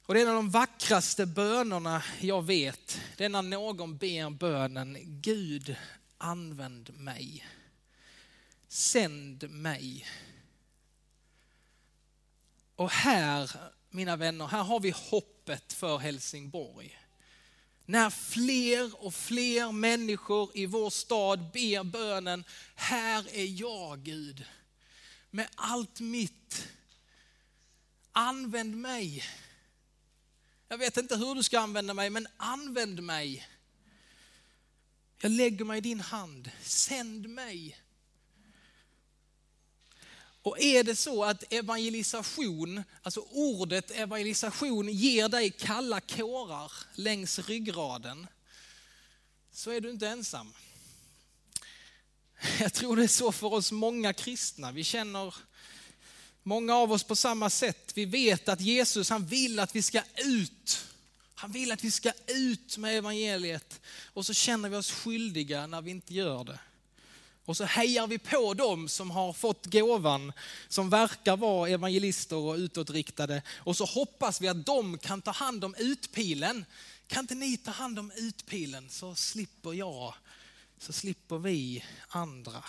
Och 0.07 0.15
det 0.15 0.21
är 0.21 0.23
en 0.23 0.29
av 0.29 0.35
de 0.35 0.51
vackraste 0.51 1.27
bönerna 1.27 2.03
jag 2.21 2.43
vet. 2.43 3.01
Det 3.17 3.25
är 3.25 3.29
när 3.29 3.43
någon 3.43 3.97
ber 3.97 4.31
bönen, 4.31 4.97
Gud 5.01 5.77
använd 6.19 6.95
mig. 6.95 7.47
Sänd 8.69 9.51
mig. 9.51 10.07
Och 12.77 12.91
här, 12.91 13.51
mina 13.91 14.17
vänner, 14.17 14.47
här 14.47 14.63
har 14.63 14.81
vi 14.81 14.95
hoppet 14.97 15.73
för 15.73 15.99
Helsingborg. 15.99 16.99
När 17.85 18.11
fler 18.11 19.05
och 19.05 19.15
fler 19.15 19.73
människor 19.73 20.51
i 20.55 20.67
vår 20.67 20.91
stad 20.91 21.51
ber 21.53 21.85
bönen, 21.85 22.45
här 22.75 23.29
är 23.33 23.61
jag 23.61 23.99
Gud, 23.99 24.45
med 25.31 25.49
allt 25.55 26.01
mitt. 26.01 26.69
Använd 28.13 28.77
mig. 28.77 29.25
Jag 30.69 30.79
vet 30.79 30.97
inte 30.97 31.17
hur 31.17 31.35
du 31.35 31.43
ska 31.43 31.61
använda 31.61 31.95
mig, 31.95 32.11
men 32.11 32.27
använd 32.37 33.03
mig. 33.03 33.49
Jag 35.23 35.33
lägger 35.33 35.65
mig 35.65 35.79
i 35.79 35.81
din 35.81 36.01
hand, 36.01 36.51
sänd 36.63 37.29
mig. 37.29 37.81
Och 40.43 40.61
är 40.61 40.85
det 40.85 40.97
så 40.97 41.25
att 41.25 41.53
evangelisation, 41.53 42.83
alltså 43.03 43.21
ordet 43.21 43.91
evangelisation 43.91 44.89
ger 44.89 45.29
dig 45.29 45.51
kalla 45.51 46.01
kårar 46.01 46.73
längs 46.95 47.39
ryggraden, 47.39 48.27
så 49.53 49.71
är 49.71 49.81
du 49.81 49.91
inte 49.91 50.09
ensam. 50.09 50.53
Jag 52.61 52.73
tror 52.73 52.97
det 52.97 53.03
är 53.03 53.09
så 53.09 53.33
för 53.33 53.53
oss 53.53 53.73
många 53.73 54.13
kristna. 54.13 54.73
Vi 54.73 54.85
känner 54.85 55.35
många 56.43 56.75
av 56.75 56.93
oss 56.93 57.05
på 57.05 57.17
samma 57.17 57.51
sätt. 57.51 57.93
Vi 57.95 58.05
vet 58.05 58.49
att 58.49 58.61
Jesus 58.61 59.11
han 59.11 59.27
vill 59.27 59.59
att 59.59 59.77
vi 59.77 59.83
ska 59.83 60.03
ut 60.17 60.87
han 61.41 61.53
vill 61.53 61.73
att 61.73 61.85
vi 61.85 61.91
ska 61.91 62.13
ut 62.27 62.77
med 62.77 62.99
evangeliet 62.99 63.81
och 64.05 64.27
så 64.27 64.35
känner 64.35 64.69
vi 64.69 64.77
oss 64.77 64.91
skyldiga 64.91 65.67
när 65.67 65.83
vi 65.83 65.91
inte 65.91 66.15
gör 66.15 66.45
det. 66.45 66.59
Och 67.45 67.57
så 67.57 67.65
hejar 67.65 68.07
vi 68.07 68.19
på 68.19 68.55
dem 68.55 68.89
som 68.89 69.11
har 69.11 69.33
fått 69.33 69.67
gåvan, 69.67 70.33
som 70.69 70.91
verkar 70.91 71.37
vara 71.37 71.69
evangelister 71.69 72.37
och 72.37 72.55
utåtriktade. 72.55 73.43
Och 73.57 73.77
så 73.77 73.85
hoppas 73.85 74.41
vi 74.41 74.49
att 74.49 74.67
de 74.67 74.99
kan 74.99 75.23
ta 75.23 75.31
hand 75.31 75.65
om 75.65 75.75
utpilen. 75.79 76.65
Kan 77.07 77.25
inte 77.25 77.35
ni 77.35 77.57
ta 77.57 77.71
hand 77.71 77.99
om 77.99 78.13
utpilen 78.17 78.89
så 78.91 79.15
slipper 79.15 79.73
jag, 79.73 80.15
så 80.81 80.93
slipper 80.93 81.39
vi 81.39 81.85
andra. 82.09 82.65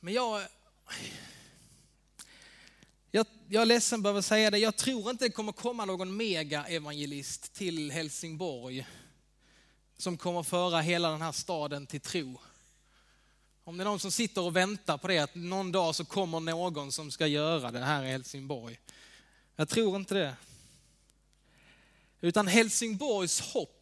Men 0.00 0.14
jag, 0.14 0.46
jag, 3.10 3.26
jag 3.48 3.62
är 3.62 3.66
ledsen 3.66 4.02
behöver 4.02 4.20
säga 4.20 4.50
det, 4.50 4.58
jag 4.58 4.76
tror 4.76 5.10
inte 5.10 5.24
det 5.24 5.30
kommer 5.30 5.52
komma 5.52 5.84
någon 5.84 6.16
mega-evangelist 6.16 7.52
till 7.52 7.90
Helsingborg 7.90 8.86
som 9.96 10.16
kommer 10.16 10.42
föra 10.42 10.80
hela 10.80 11.10
den 11.10 11.22
här 11.22 11.32
staden 11.32 11.86
till 11.86 12.00
tro. 12.00 12.40
Om 13.64 13.76
det 13.76 13.82
är 13.82 13.84
någon 13.84 14.00
som 14.00 14.12
sitter 14.12 14.42
och 14.42 14.56
väntar 14.56 14.98
på 14.98 15.08
det, 15.08 15.18
att 15.18 15.34
någon 15.34 15.72
dag 15.72 15.94
så 15.94 16.04
kommer 16.04 16.40
någon 16.40 16.92
som 16.92 17.10
ska 17.10 17.26
göra 17.26 17.70
det 17.70 17.84
här 17.84 18.04
i 18.04 18.10
Helsingborg. 18.10 18.80
Jag 19.56 19.68
tror 19.68 19.96
inte 19.96 20.14
det. 20.14 20.36
Utan 22.20 22.46
Helsingborgs 22.46 23.40
hopp, 23.40 23.77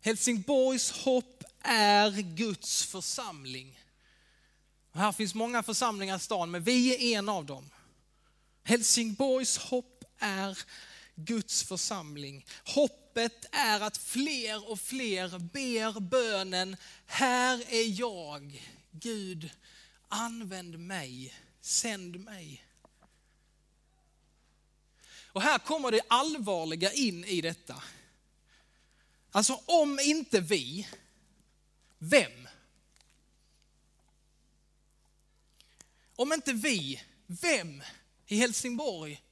Helsingborgs 0.00 0.90
hopp 0.90 1.44
är 1.62 2.10
Guds 2.10 2.84
församling. 2.84 3.80
Här 4.92 5.12
finns 5.12 5.34
många 5.34 5.62
församlingar 5.62 6.16
i 6.16 6.20
stan, 6.20 6.50
men 6.50 6.62
vi 6.62 6.94
är 7.14 7.18
en 7.18 7.28
av 7.28 7.46
dem. 7.46 7.70
Helsingborgs 8.62 9.58
hopp 9.58 10.04
är 10.18 10.58
Guds 11.14 11.62
församling. 11.62 12.46
Hoppet 12.64 13.46
är 13.52 13.80
att 13.80 13.96
fler 13.96 14.70
och 14.70 14.80
fler 14.80 15.38
ber 15.38 16.00
bönen, 16.00 16.76
här 17.06 17.64
är 17.68 18.00
jag, 18.00 18.68
Gud, 18.90 19.50
använd 20.08 20.78
mig, 20.78 21.34
sänd 21.60 22.20
mig. 22.20 22.64
Och 25.32 25.42
här 25.42 25.58
kommer 25.58 25.90
det 25.90 26.00
allvarliga 26.08 26.92
in 26.92 27.24
i 27.24 27.40
detta. 27.40 27.82
Alltså 29.32 29.60
om 29.66 29.98
inte 30.00 30.40
vi, 30.40 30.88
vem? 31.98 32.48
Om 36.16 36.32
inte 36.32 36.52
vi, 36.52 37.02
vem 37.26 37.82
i 38.26 38.36
Helsingborg? 38.36 39.22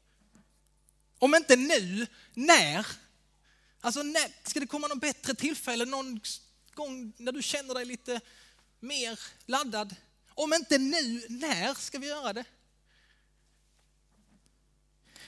Om 1.19 1.35
inte 1.35 1.57
nu, 1.57 2.07
när? 2.35 2.87
Alltså 3.81 4.03
när, 4.03 4.49
ska 4.49 4.61
det 4.61 4.67
komma 4.67 4.87
något 4.87 5.01
bättre 5.01 5.35
tillfälle 5.35 5.85
någon 5.85 6.21
gång 6.75 7.13
när 7.17 7.33
du 7.33 7.43
känner 7.43 7.75
dig 7.75 7.85
lite 7.85 8.21
mer 8.81 9.21
laddad? 9.47 9.97
Om 10.29 10.55
inte 10.55 10.79
nu, 10.79 11.27
när 11.29 11.75
ska 11.75 11.99
vi 11.99 12.07
göra 12.07 12.33
det? 12.33 12.45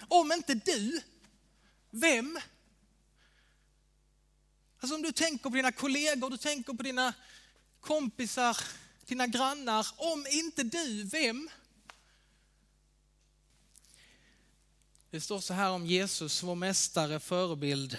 Om 0.08 0.32
inte 0.32 0.54
du, 0.54 1.02
vem? 1.90 2.40
Alltså 4.80 4.94
om 4.94 5.02
du 5.02 5.12
tänker 5.12 5.50
på 5.50 5.56
dina 5.56 5.72
kollegor, 5.72 6.30
du 6.30 6.36
tänker 6.36 6.72
på 6.72 6.82
dina 6.82 7.14
kompisar, 7.80 8.56
dina 9.06 9.26
grannar. 9.26 9.86
Om 9.96 10.26
inte 10.30 10.62
du, 10.62 11.02
vem? 11.02 11.50
Det 15.10 15.20
står 15.20 15.40
så 15.40 15.54
här 15.54 15.70
om 15.70 15.86
Jesus, 15.86 16.42
vår 16.42 16.54
mästare, 16.54 17.20
förebild. 17.20 17.98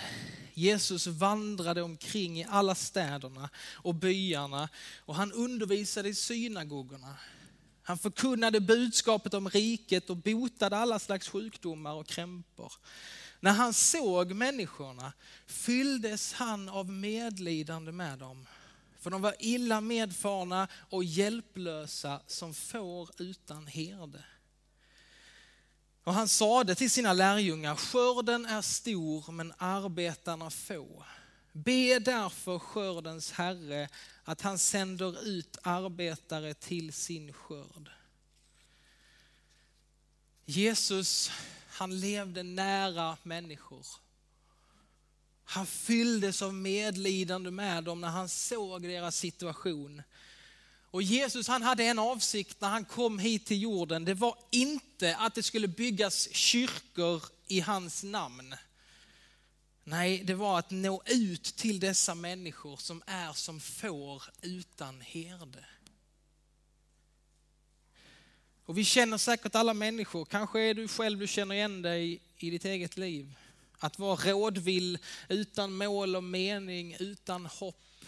Jesus 0.54 1.08
vandrade 1.08 1.82
omkring 1.82 2.40
i 2.40 2.46
alla 2.50 2.76
städerna 2.76 3.50
och 3.74 3.96
byarna 3.96 4.70
och 4.98 5.16
han 5.16 5.32
undervisade 5.32 6.10
i 6.10 6.16
synagogorna. 6.16 7.16
Han 7.84 7.98
förkunnade 7.98 8.60
budskapet 8.60 9.34
om 9.34 9.50
riket 9.50 10.10
och 10.10 10.18
botade 10.18 10.78
alla 10.78 11.00
slags 11.00 11.30
sjukdomar 11.30 11.94
och 11.94 12.08
krämpor. 12.08 12.74
När 13.44 13.52
han 13.52 13.74
såg 13.74 14.32
människorna 14.32 15.14
fylldes 15.46 16.34
han 16.34 16.70
av 16.70 16.90
medlidande 16.90 17.92
med 17.92 18.20
dem. 18.20 18.48
För 19.00 19.10
de 19.10 19.22
var 19.22 19.36
illa 19.40 19.82
medfarna 19.82 20.68
och 20.74 21.04
hjälplösa 21.04 22.22
som 22.28 22.54
får 22.54 23.10
utan 23.22 23.68
herde. 23.68 24.24
Och 26.04 26.14
han 26.14 26.28
sade 26.28 26.76
till 26.76 26.92
sina 26.92 27.14
lärjungar, 27.14 27.76
skörden 27.76 28.46
är 28.46 28.62
stor 28.62 29.32
men 29.32 29.54
arbetarna 29.58 30.50
få. 30.50 31.06
Be 31.52 32.00
därför 32.00 32.60
skördens 32.60 33.32
herre 33.32 33.90
att 34.24 34.42
han 34.42 34.58
sänder 34.60 35.28
ut 35.28 35.58
arbetare 35.64 36.54
till 36.54 36.94
sin 36.94 37.34
skörd. 37.34 37.90
Jesus, 40.46 41.32
han 41.82 42.00
levde 42.00 42.44
nära 42.44 43.18
människor. 43.24 43.86
Han 45.44 45.66
fylldes 45.66 46.42
av 46.42 46.54
medlidande 46.54 47.52
med 47.52 47.84
dem 47.84 48.02
när 48.02 48.08
han 48.08 48.30
såg 48.30 48.82
deras 48.82 49.16
situation. 49.16 50.02
Och 50.92 51.04
Jesus 51.04 51.48
han 51.48 51.62
hade 51.62 51.84
en 51.84 52.00
avsikt 52.00 52.62
när 52.62 52.70
han 52.70 52.86
kom 52.86 53.20
hit 53.20 53.46
till 53.46 53.62
jorden. 53.62 54.06
Det 54.06 54.14
var 54.14 54.38
inte 54.52 55.16
att 55.16 55.36
det 55.36 55.44
skulle 55.44 55.68
byggas 55.68 56.30
kyrkor 56.32 57.24
i 57.48 57.60
hans 57.60 58.04
namn. 58.04 58.56
Nej, 59.84 60.24
det 60.24 60.36
var 60.36 60.60
att 60.60 60.72
nå 60.72 61.04
ut 61.06 61.44
till 61.44 61.80
dessa 61.80 62.16
människor 62.16 62.78
som 62.78 63.04
är 63.06 63.34
som 63.34 63.60
får 63.60 64.24
utan 64.42 65.02
herde. 65.02 65.66
Och 68.72 68.78
vi 68.78 68.86
känner 68.86 69.18
säkert 69.18 69.56
alla 69.56 69.74
människor, 69.74 70.26
kanske 70.26 70.60
är 70.60 70.74
du 70.74 70.88
själv, 70.88 71.20
du 71.20 71.28
känner 71.28 71.56
igen 71.56 71.82
dig 71.82 72.22
i 72.38 72.50
ditt 72.50 72.66
eget 72.66 72.98
liv. 72.98 73.36
Att 73.80 74.00
vara 74.00 74.32
rådvill, 74.32 74.98
utan 75.30 75.74
mål 75.74 76.16
och 76.16 76.24
mening, 76.24 76.96
utan 77.00 77.46
hopp. 77.46 78.06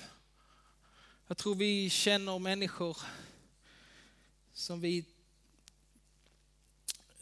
Jag 1.27 1.37
tror 1.37 1.55
vi 1.55 1.89
känner 1.89 2.39
människor 2.39 2.97
som 4.53 4.81
vi 4.81 5.05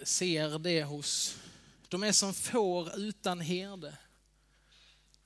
ser 0.04 0.60
det 0.60 0.84
hos. 0.84 1.36
De 1.88 2.04
är 2.04 2.12
som 2.12 2.34
får 2.34 3.00
utan 3.00 3.40
herde. 3.40 3.98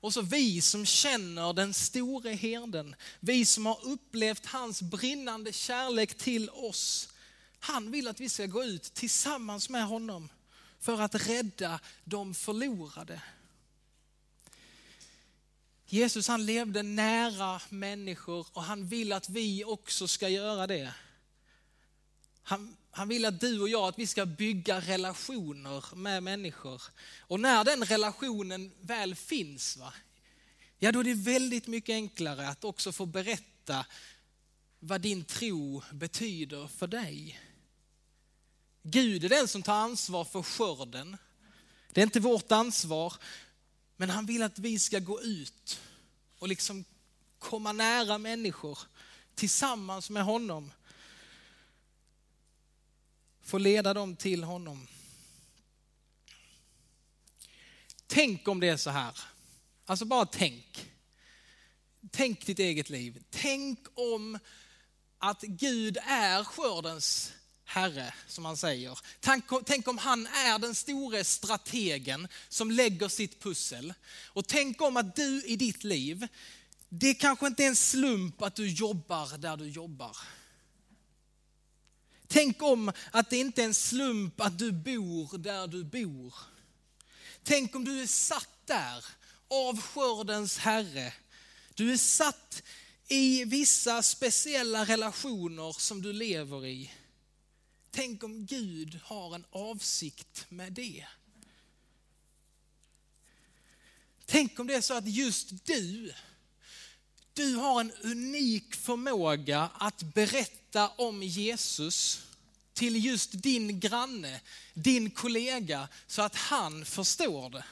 Och 0.00 0.12
så 0.12 0.20
vi 0.20 0.60
som 0.60 0.86
känner 0.86 1.52
den 1.52 1.74
store 1.74 2.30
herden, 2.30 2.94
vi 3.20 3.44
som 3.44 3.66
har 3.66 3.86
upplevt 3.86 4.46
hans 4.46 4.82
brinnande 4.82 5.52
kärlek 5.52 6.18
till 6.18 6.50
oss. 6.50 7.08
Han 7.66 7.90
vill 7.90 8.08
att 8.08 8.20
vi 8.20 8.28
ska 8.28 8.46
gå 8.46 8.64
ut 8.64 8.94
tillsammans 8.94 9.68
med 9.68 9.86
honom 9.86 10.28
för 10.80 11.00
att 11.00 11.28
rädda 11.28 11.80
de 12.04 12.34
förlorade. 12.34 13.22
Jesus 15.86 16.28
han 16.28 16.46
levde 16.46 16.82
nära 16.82 17.60
människor 17.68 18.46
och 18.52 18.62
han 18.62 18.88
vill 18.88 19.12
att 19.12 19.28
vi 19.28 19.64
också 19.64 20.08
ska 20.08 20.28
göra 20.28 20.66
det. 20.66 20.94
Han, 22.42 22.76
han 22.90 23.08
vill 23.08 23.24
att 23.24 23.40
du 23.40 23.60
och 23.60 23.68
jag, 23.68 23.88
att 23.88 23.98
vi 23.98 24.06
ska 24.06 24.26
bygga 24.26 24.80
relationer 24.80 25.96
med 25.96 26.22
människor. 26.22 26.82
Och 27.20 27.40
när 27.40 27.64
den 27.64 27.84
relationen 27.84 28.72
väl 28.80 29.14
finns, 29.14 29.76
va, 29.76 29.92
ja 30.78 30.92
då 30.92 31.00
är 31.00 31.04
det 31.04 31.14
väldigt 31.14 31.66
mycket 31.66 31.92
enklare 31.92 32.48
att 32.48 32.64
också 32.64 32.92
få 32.92 33.06
berätta 33.06 33.86
vad 34.78 35.00
din 35.00 35.24
tro 35.24 35.82
betyder 35.92 36.66
för 36.66 36.86
dig. 36.86 37.40
Gud 38.88 39.24
är 39.24 39.28
den 39.28 39.48
som 39.48 39.62
tar 39.62 39.74
ansvar 39.74 40.24
för 40.24 40.42
skörden. 40.42 41.16
Det 41.92 42.00
är 42.00 42.02
inte 42.02 42.20
vårt 42.20 42.52
ansvar, 42.52 43.14
men 43.96 44.10
han 44.10 44.26
vill 44.26 44.42
att 44.42 44.58
vi 44.58 44.78
ska 44.78 44.98
gå 44.98 45.22
ut 45.22 45.80
och 46.38 46.48
liksom 46.48 46.84
komma 47.38 47.72
nära 47.72 48.18
människor 48.18 48.78
tillsammans 49.34 50.10
med 50.10 50.24
honom 50.24 50.72
få 53.46 53.58
leda 53.58 53.94
dem 53.94 54.16
till 54.16 54.44
honom. 54.44 54.86
Tänk 58.06 58.48
om 58.48 58.60
det 58.60 58.68
är 58.68 58.76
så 58.76 58.90
här. 58.90 59.18
Alltså 59.84 60.04
bara 60.04 60.26
tänk. 60.26 60.90
Tänk 62.10 62.46
ditt 62.46 62.58
eget 62.58 62.90
liv. 62.90 63.24
Tänk 63.30 63.78
om 63.94 64.38
att 65.18 65.40
Gud 65.40 65.96
är 65.96 66.44
skördens 66.44 67.32
herre, 67.66 68.14
som 68.26 68.44
han 68.44 68.56
säger. 68.56 68.98
Tänk, 69.20 69.44
tänk 69.64 69.88
om 69.88 69.98
han 69.98 70.26
är 70.26 70.58
den 70.58 70.74
store 70.74 71.24
strategen 71.24 72.28
som 72.48 72.70
lägger 72.70 73.08
sitt 73.08 73.42
pussel. 73.42 73.94
Och 74.26 74.46
tänk 74.46 74.80
om 74.80 74.96
att 74.96 75.16
du 75.16 75.42
i 75.44 75.56
ditt 75.56 75.84
liv, 75.84 76.28
det 76.88 77.14
kanske 77.14 77.46
inte 77.46 77.64
är 77.64 77.68
en 77.68 77.76
slump 77.76 78.42
att 78.42 78.54
du 78.54 78.68
jobbar 78.68 79.38
där 79.38 79.56
du 79.56 79.68
jobbar. 79.68 80.16
Tänk 82.28 82.62
om 82.62 82.92
att 83.10 83.30
det 83.30 83.36
inte 83.36 83.62
är 83.62 83.66
en 83.66 83.74
slump 83.74 84.40
att 84.40 84.58
du 84.58 84.72
bor 84.72 85.38
där 85.38 85.66
du 85.66 85.84
bor. 85.84 86.34
Tänk 87.42 87.74
om 87.74 87.84
du 87.84 88.02
är 88.02 88.06
satt 88.06 88.48
där 88.64 89.04
av 89.48 89.80
skördens 89.80 90.58
Herre. 90.58 91.12
Du 91.74 91.92
är 91.92 91.96
satt 91.96 92.62
i 93.08 93.44
vissa 93.44 94.02
speciella 94.02 94.84
relationer 94.84 95.72
som 95.72 96.02
du 96.02 96.12
lever 96.12 96.66
i. 96.66 96.90
Tänk 97.96 98.24
om 98.24 98.46
Gud 98.46 99.00
har 99.04 99.34
en 99.34 99.44
avsikt 99.50 100.46
med 100.48 100.72
det. 100.72 101.06
Tänk 104.26 104.60
om 104.60 104.66
det 104.66 104.74
är 104.74 104.80
så 104.80 104.94
att 104.94 105.08
just 105.08 105.66
du, 105.66 106.12
du 107.32 107.54
har 107.54 107.80
en 107.80 107.92
unik 107.92 108.74
förmåga 108.74 109.70
att 109.74 110.02
berätta 110.02 110.88
om 110.88 111.22
Jesus 111.22 112.26
till 112.72 113.04
just 113.04 113.42
din 113.42 113.80
granne, 113.80 114.40
din 114.74 115.10
kollega, 115.10 115.88
så 116.06 116.22
att 116.22 116.34
han 116.34 116.84
förstår 116.84 117.50
det. 117.50 117.64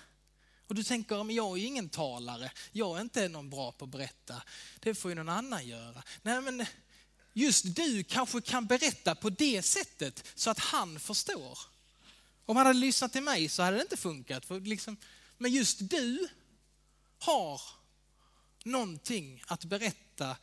Och 0.67 0.75
du 0.75 0.85
tänker, 0.85 1.25
men 1.25 1.37
jag 1.37 1.53
är 1.53 1.57
ju 1.57 1.67
ingen 1.67 1.89
talare, 1.89 2.53
jag 2.73 2.97
är 2.97 3.01
inte 3.01 3.29
någon 3.29 3.51
bra 3.51 3.73
på 3.73 3.85
att 3.85 3.91
berätta, 3.91 4.43
det 4.81 4.95
får 4.95 5.11
ju 5.11 5.15
någon 5.15 5.29
annan 5.29 5.67
göra. 5.67 6.03
Nej 6.23 6.41
men 6.41 6.67
just 7.35 7.77
du 7.77 8.05
kanske 8.05 8.41
kan 8.41 8.67
berätta 8.67 9.15
på 9.15 9.31
det 9.31 9.63
sättet 9.63 10.25
så 10.35 10.51
att 10.51 10.59
han 10.59 11.01
förstår. 11.01 11.59
Om 12.47 12.57
han 12.57 12.67
hade 12.67 12.79
lyssnat 12.79 13.13
till 13.13 13.23
mig 13.23 13.49
så 13.49 13.63
hade 13.63 13.77
det 13.77 13.83
inte 13.83 13.97
funkat. 13.97 14.45
För 14.45 14.61
liksom, 14.61 14.97
men 15.39 15.53
just 15.53 15.79
du 15.81 16.29
har 17.19 17.61
någonting 18.65 19.43
att 19.47 19.65
berätta 19.65 20.37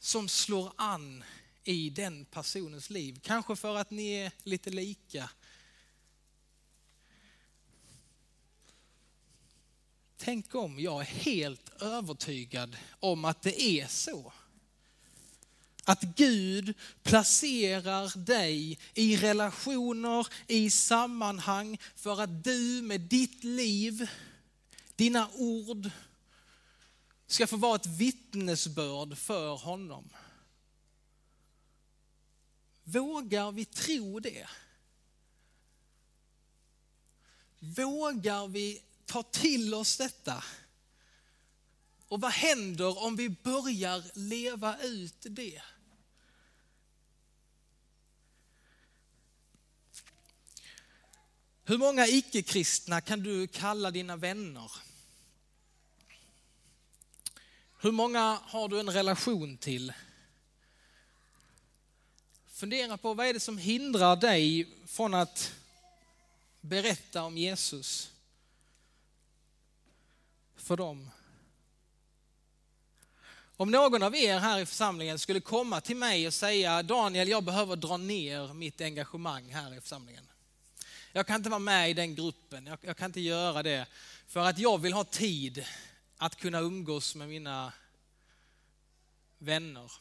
som 0.00 0.28
slår 0.28 0.72
an 0.76 1.24
i 1.64 1.90
den 1.90 2.24
personens 2.24 2.90
liv. 2.90 3.20
Kanske 3.22 3.56
för 3.56 3.76
att 3.76 3.90
ni 3.90 4.12
är 4.12 4.32
lite 4.42 4.70
lika. 4.70 5.30
tänk 10.24 10.54
om, 10.54 10.80
jag 10.80 11.00
är 11.00 11.04
helt 11.04 11.82
övertygad 11.82 12.76
om 13.00 13.24
att 13.24 13.42
det 13.42 13.62
är 13.62 13.86
så. 13.86 14.32
Att 15.84 16.02
Gud 16.02 16.74
placerar 17.02 18.18
dig 18.18 18.78
i 18.94 19.16
relationer, 19.16 20.26
i 20.46 20.70
sammanhang 20.70 21.78
för 21.96 22.20
att 22.20 22.44
du 22.44 22.82
med 22.82 23.00
ditt 23.00 23.44
liv, 23.44 24.10
dina 24.96 25.30
ord 25.34 25.90
ska 27.26 27.46
få 27.46 27.56
vara 27.56 27.76
ett 27.76 27.86
vittnesbörd 27.86 29.18
för 29.18 29.56
honom. 29.56 30.08
Vågar 32.84 33.52
vi 33.52 33.64
tro 33.64 34.20
det? 34.20 34.48
Vågar 37.58 38.48
vi 38.48 38.82
ta 39.06 39.22
till 39.22 39.74
oss 39.74 39.96
detta? 39.96 40.44
Och 42.12 42.20
vad 42.20 42.32
händer 42.32 42.98
om 42.98 43.16
vi 43.16 43.28
börjar 43.28 44.04
leva 44.14 44.78
ut 44.82 45.16
det? 45.20 45.62
Hur 51.64 51.78
många 51.78 52.06
icke-kristna 52.06 53.00
kan 53.00 53.22
du 53.22 53.46
kalla 53.46 53.90
dina 53.90 54.16
vänner? 54.16 54.72
Hur 57.78 57.92
många 57.92 58.40
har 58.42 58.68
du 58.68 58.80
en 58.80 58.90
relation 58.90 59.56
till? 59.56 59.92
Fundera 62.46 62.98
på 62.98 63.14
vad 63.14 63.26
är 63.26 63.34
det 63.34 63.40
som 63.40 63.58
hindrar 63.58 64.16
dig 64.16 64.68
från 64.86 65.14
att 65.14 65.52
berätta 66.60 67.22
om 67.22 67.36
Jesus 67.36 68.10
för 70.56 70.76
dem. 70.76 71.10
Om 73.62 73.70
någon 73.70 74.02
av 74.02 74.16
er 74.16 74.38
här 74.38 74.60
i 74.60 74.66
församlingen 74.66 75.18
skulle 75.18 75.40
komma 75.40 75.80
till 75.80 75.96
mig 75.96 76.26
och 76.26 76.34
säga 76.34 76.82
Daniel, 76.82 77.28
jag 77.28 77.44
behöver 77.44 77.76
dra 77.76 77.96
ner 77.96 78.54
mitt 78.54 78.80
engagemang 78.80 79.52
här 79.52 79.74
i 79.74 79.80
församlingen. 79.80 80.24
Jag 81.12 81.26
kan 81.26 81.36
inte 81.36 81.50
vara 81.50 81.58
med 81.58 81.90
i 81.90 81.94
den 81.94 82.14
gruppen, 82.14 82.66
jag, 82.66 82.78
jag 82.82 82.96
kan 82.96 83.06
inte 83.06 83.20
göra 83.20 83.62
det 83.62 83.86
för 84.26 84.40
att 84.40 84.58
jag 84.58 84.78
vill 84.78 84.92
ha 84.92 85.04
tid 85.04 85.66
att 86.16 86.36
kunna 86.36 86.60
umgås 86.60 87.14
med 87.14 87.28
mina 87.28 87.72
vänner. 89.38 89.92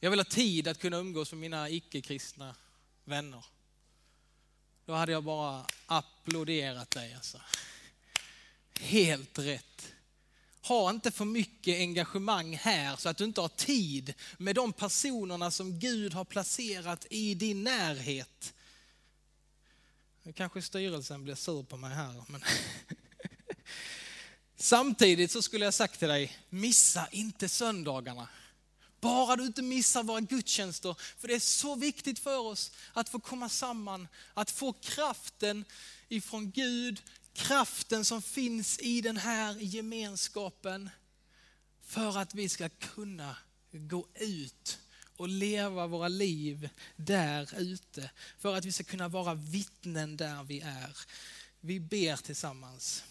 Jag 0.00 0.10
vill 0.10 0.20
ha 0.20 0.24
tid 0.24 0.68
att 0.68 0.78
kunna 0.78 0.96
umgås 0.96 1.32
med 1.32 1.40
mina 1.40 1.68
icke-kristna 1.68 2.54
vänner. 3.04 3.44
Då 4.86 4.92
hade 4.92 5.12
jag 5.12 5.24
bara 5.24 5.66
applåderat 5.86 6.90
dig 6.90 7.14
alltså. 7.14 7.40
Helt 8.80 9.38
rätt. 9.38 9.93
Ha 10.64 10.90
inte 10.90 11.10
för 11.10 11.24
mycket 11.24 11.78
engagemang 11.78 12.56
här 12.56 12.96
så 12.96 13.08
att 13.08 13.16
du 13.16 13.24
inte 13.24 13.40
har 13.40 13.48
tid 13.48 14.14
med 14.38 14.54
de 14.54 14.72
personerna 14.72 15.50
som 15.50 15.78
Gud 15.78 16.14
har 16.14 16.24
placerat 16.24 17.06
i 17.10 17.34
din 17.34 17.64
närhet. 17.64 18.54
Nu 20.22 20.32
kanske 20.32 20.62
styrelsen 20.62 21.24
blir 21.24 21.34
sur 21.34 21.62
på 21.62 21.76
mig 21.76 21.94
här. 21.94 22.24
Men 22.28 22.42
Samtidigt 24.56 25.30
så 25.30 25.42
skulle 25.42 25.64
jag 25.64 25.74
sagt 25.74 25.98
till 25.98 26.08
dig, 26.08 26.38
missa 26.48 27.08
inte 27.10 27.48
söndagarna. 27.48 28.28
Bara 29.00 29.36
du 29.36 29.46
inte 29.46 29.62
missar 29.62 30.02
våra 30.02 30.20
gudstjänster, 30.20 30.96
för 31.18 31.28
det 31.28 31.34
är 31.34 31.40
så 31.40 31.74
viktigt 31.74 32.18
för 32.18 32.38
oss 32.38 32.72
att 32.92 33.08
få 33.08 33.20
komma 33.20 33.48
samman, 33.48 34.08
att 34.34 34.50
få 34.50 34.72
kraften 34.72 35.64
ifrån 36.08 36.50
Gud, 36.50 37.02
kraften 37.34 38.04
som 38.04 38.22
finns 38.22 38.78
i 38.78 39.00
den 39.00 39.16
här 39.16 39.56
gemenskapen 39.60 40.90
för 41.82 42.18
att 42.18 42.34
vi 42.34 42.48
ska 42.48 42.68
kunna 42.68 43.36
gå 43.72 44.06
ut 44.14 44.78
och 45.16 45.28
leva 45.28 45.86
våra 45.86 46.08
liv 46.08 46.68
där 46.96 47.58
ute. 47.58 48.10
För 48.38 48.54
att 48.54 48.64
vi 48.64 48.72
ska 48.72 48.84
kunna 48.84 49.08
vara 49.08 49.34
vittnen 49.34 50.16
där 50.16 50.44
vi 50.44 50.60
är. 50.60 50.96
Vi 51.60 51.80
ber 51.80 52.16
tillsammans. 52.16 53.04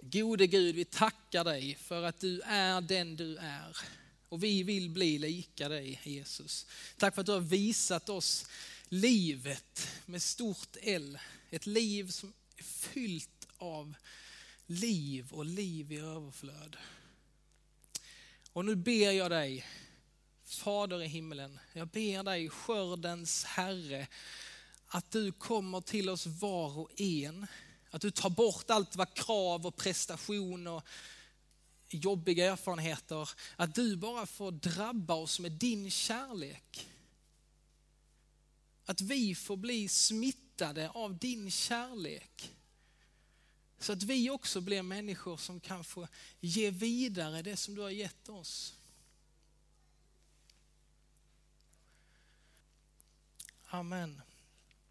Gode 0.00 0.46
Gud, 0.46 0.74
vi 0.74 0.84
tackar 0.84 1.44
dig 1.44 1.74
för 1.74 2.02
att 2.02 2.20
du 2.20 2.40
är 2.40 2.80
den 2.80 3.16
du 3.16 3.36
är. 3.36 3.76
Och 4.28 4.44
vi 4.44 4.62
vill 4.62 4.90
bli 4.90 5.18
lika 5.18 5.68
dig 5.68 6.00
Jesus. 6.04 6.66
Tack 6.96 7.14
för 7.14 7.20
att 7.20 7.26
du 7.26 7.32
har 7.32 7.40
visat 7.40 8.08
oss 8.08 8.46
livet 8.88 9.88
med 10.06 10.22
stort 10.22 10.76
L. 10.82 11.18
Ett 11.50 11.66
liv 11.66 12.10
som 12.10 12.32
är 12.56 12.62
fyllt 12.62 13.48
av 13.56 13.94
liv 14.66 15.32
och 15.32 15.44
liv 15.44 15.92
i 15.92 15.98
överflöd. 15.98 16.76
Och 18.52 18.64
nu 18.64 18.76
ber 18.76 19.10
jag 19.10 19.30
dig, 19.30 19.66
Fader 20.44 21.02
i 21.02 21.06
himmelen, 21.06 21.58
jag 21.72 21.88
ber 21.88 22.22
dig 22.22 22.48
skördens 22.48 23.44
Herre, 23.44 24.06
att 24.86 25.10
du 25.10 25.32
kommer 25.32 25.80
till 25.80 26.08
oss 26.08 26.26
var 26.26 26.78
och 26.78 27.00
en. 27.00 27.46
Att 27.90 28.02
du 28.02 28.10
tar 28.10 28.30
bort 28.30 28.70
allt 28.70 28.96
vad 28.96 29.14
krav 29.14 29.66
och 29.66 29.76
prestation 29.76 30.66
och 30.66 30.82
jobbiga 31.88 32.52
erfarenheter, 32.52 33.28
att 33.56 33.74
du 33.74 33.96
bara 33.96 34.26
får 34.26 34.50
drabba 34.52 35.14
oss 35.14 35.40
med 35.40 35.52
din 35.52 35.90
kärlek. 35.90 36.88
Att 38.84 39.00
vi 39.00 39.34
får 39.34 39.56
bli 39.56 39.88
smittade 39.88 40.45
smittade 40.56 40.90
av 40.90 41.18
din 41.18 41.50
kärlek. 41.50 42.54
Så 43.78 43.92
att 43.92 44.02
vi 44.02 44.30
också 44.30 44.60
blir 44.60 44.82
människor 44.82 45.36
som 45.36 45.60
kan 45.60 45.84
få 45.84 46.08
ge 46.40 46.70
vidare 46.70 47.42
det 47.42 47.56
som 47.56 47.74
du 47.74 47.82
har 47.82 47.90
gett 47.90 48.28
oss. 48.28 48.74
Amen. 53.68 54.22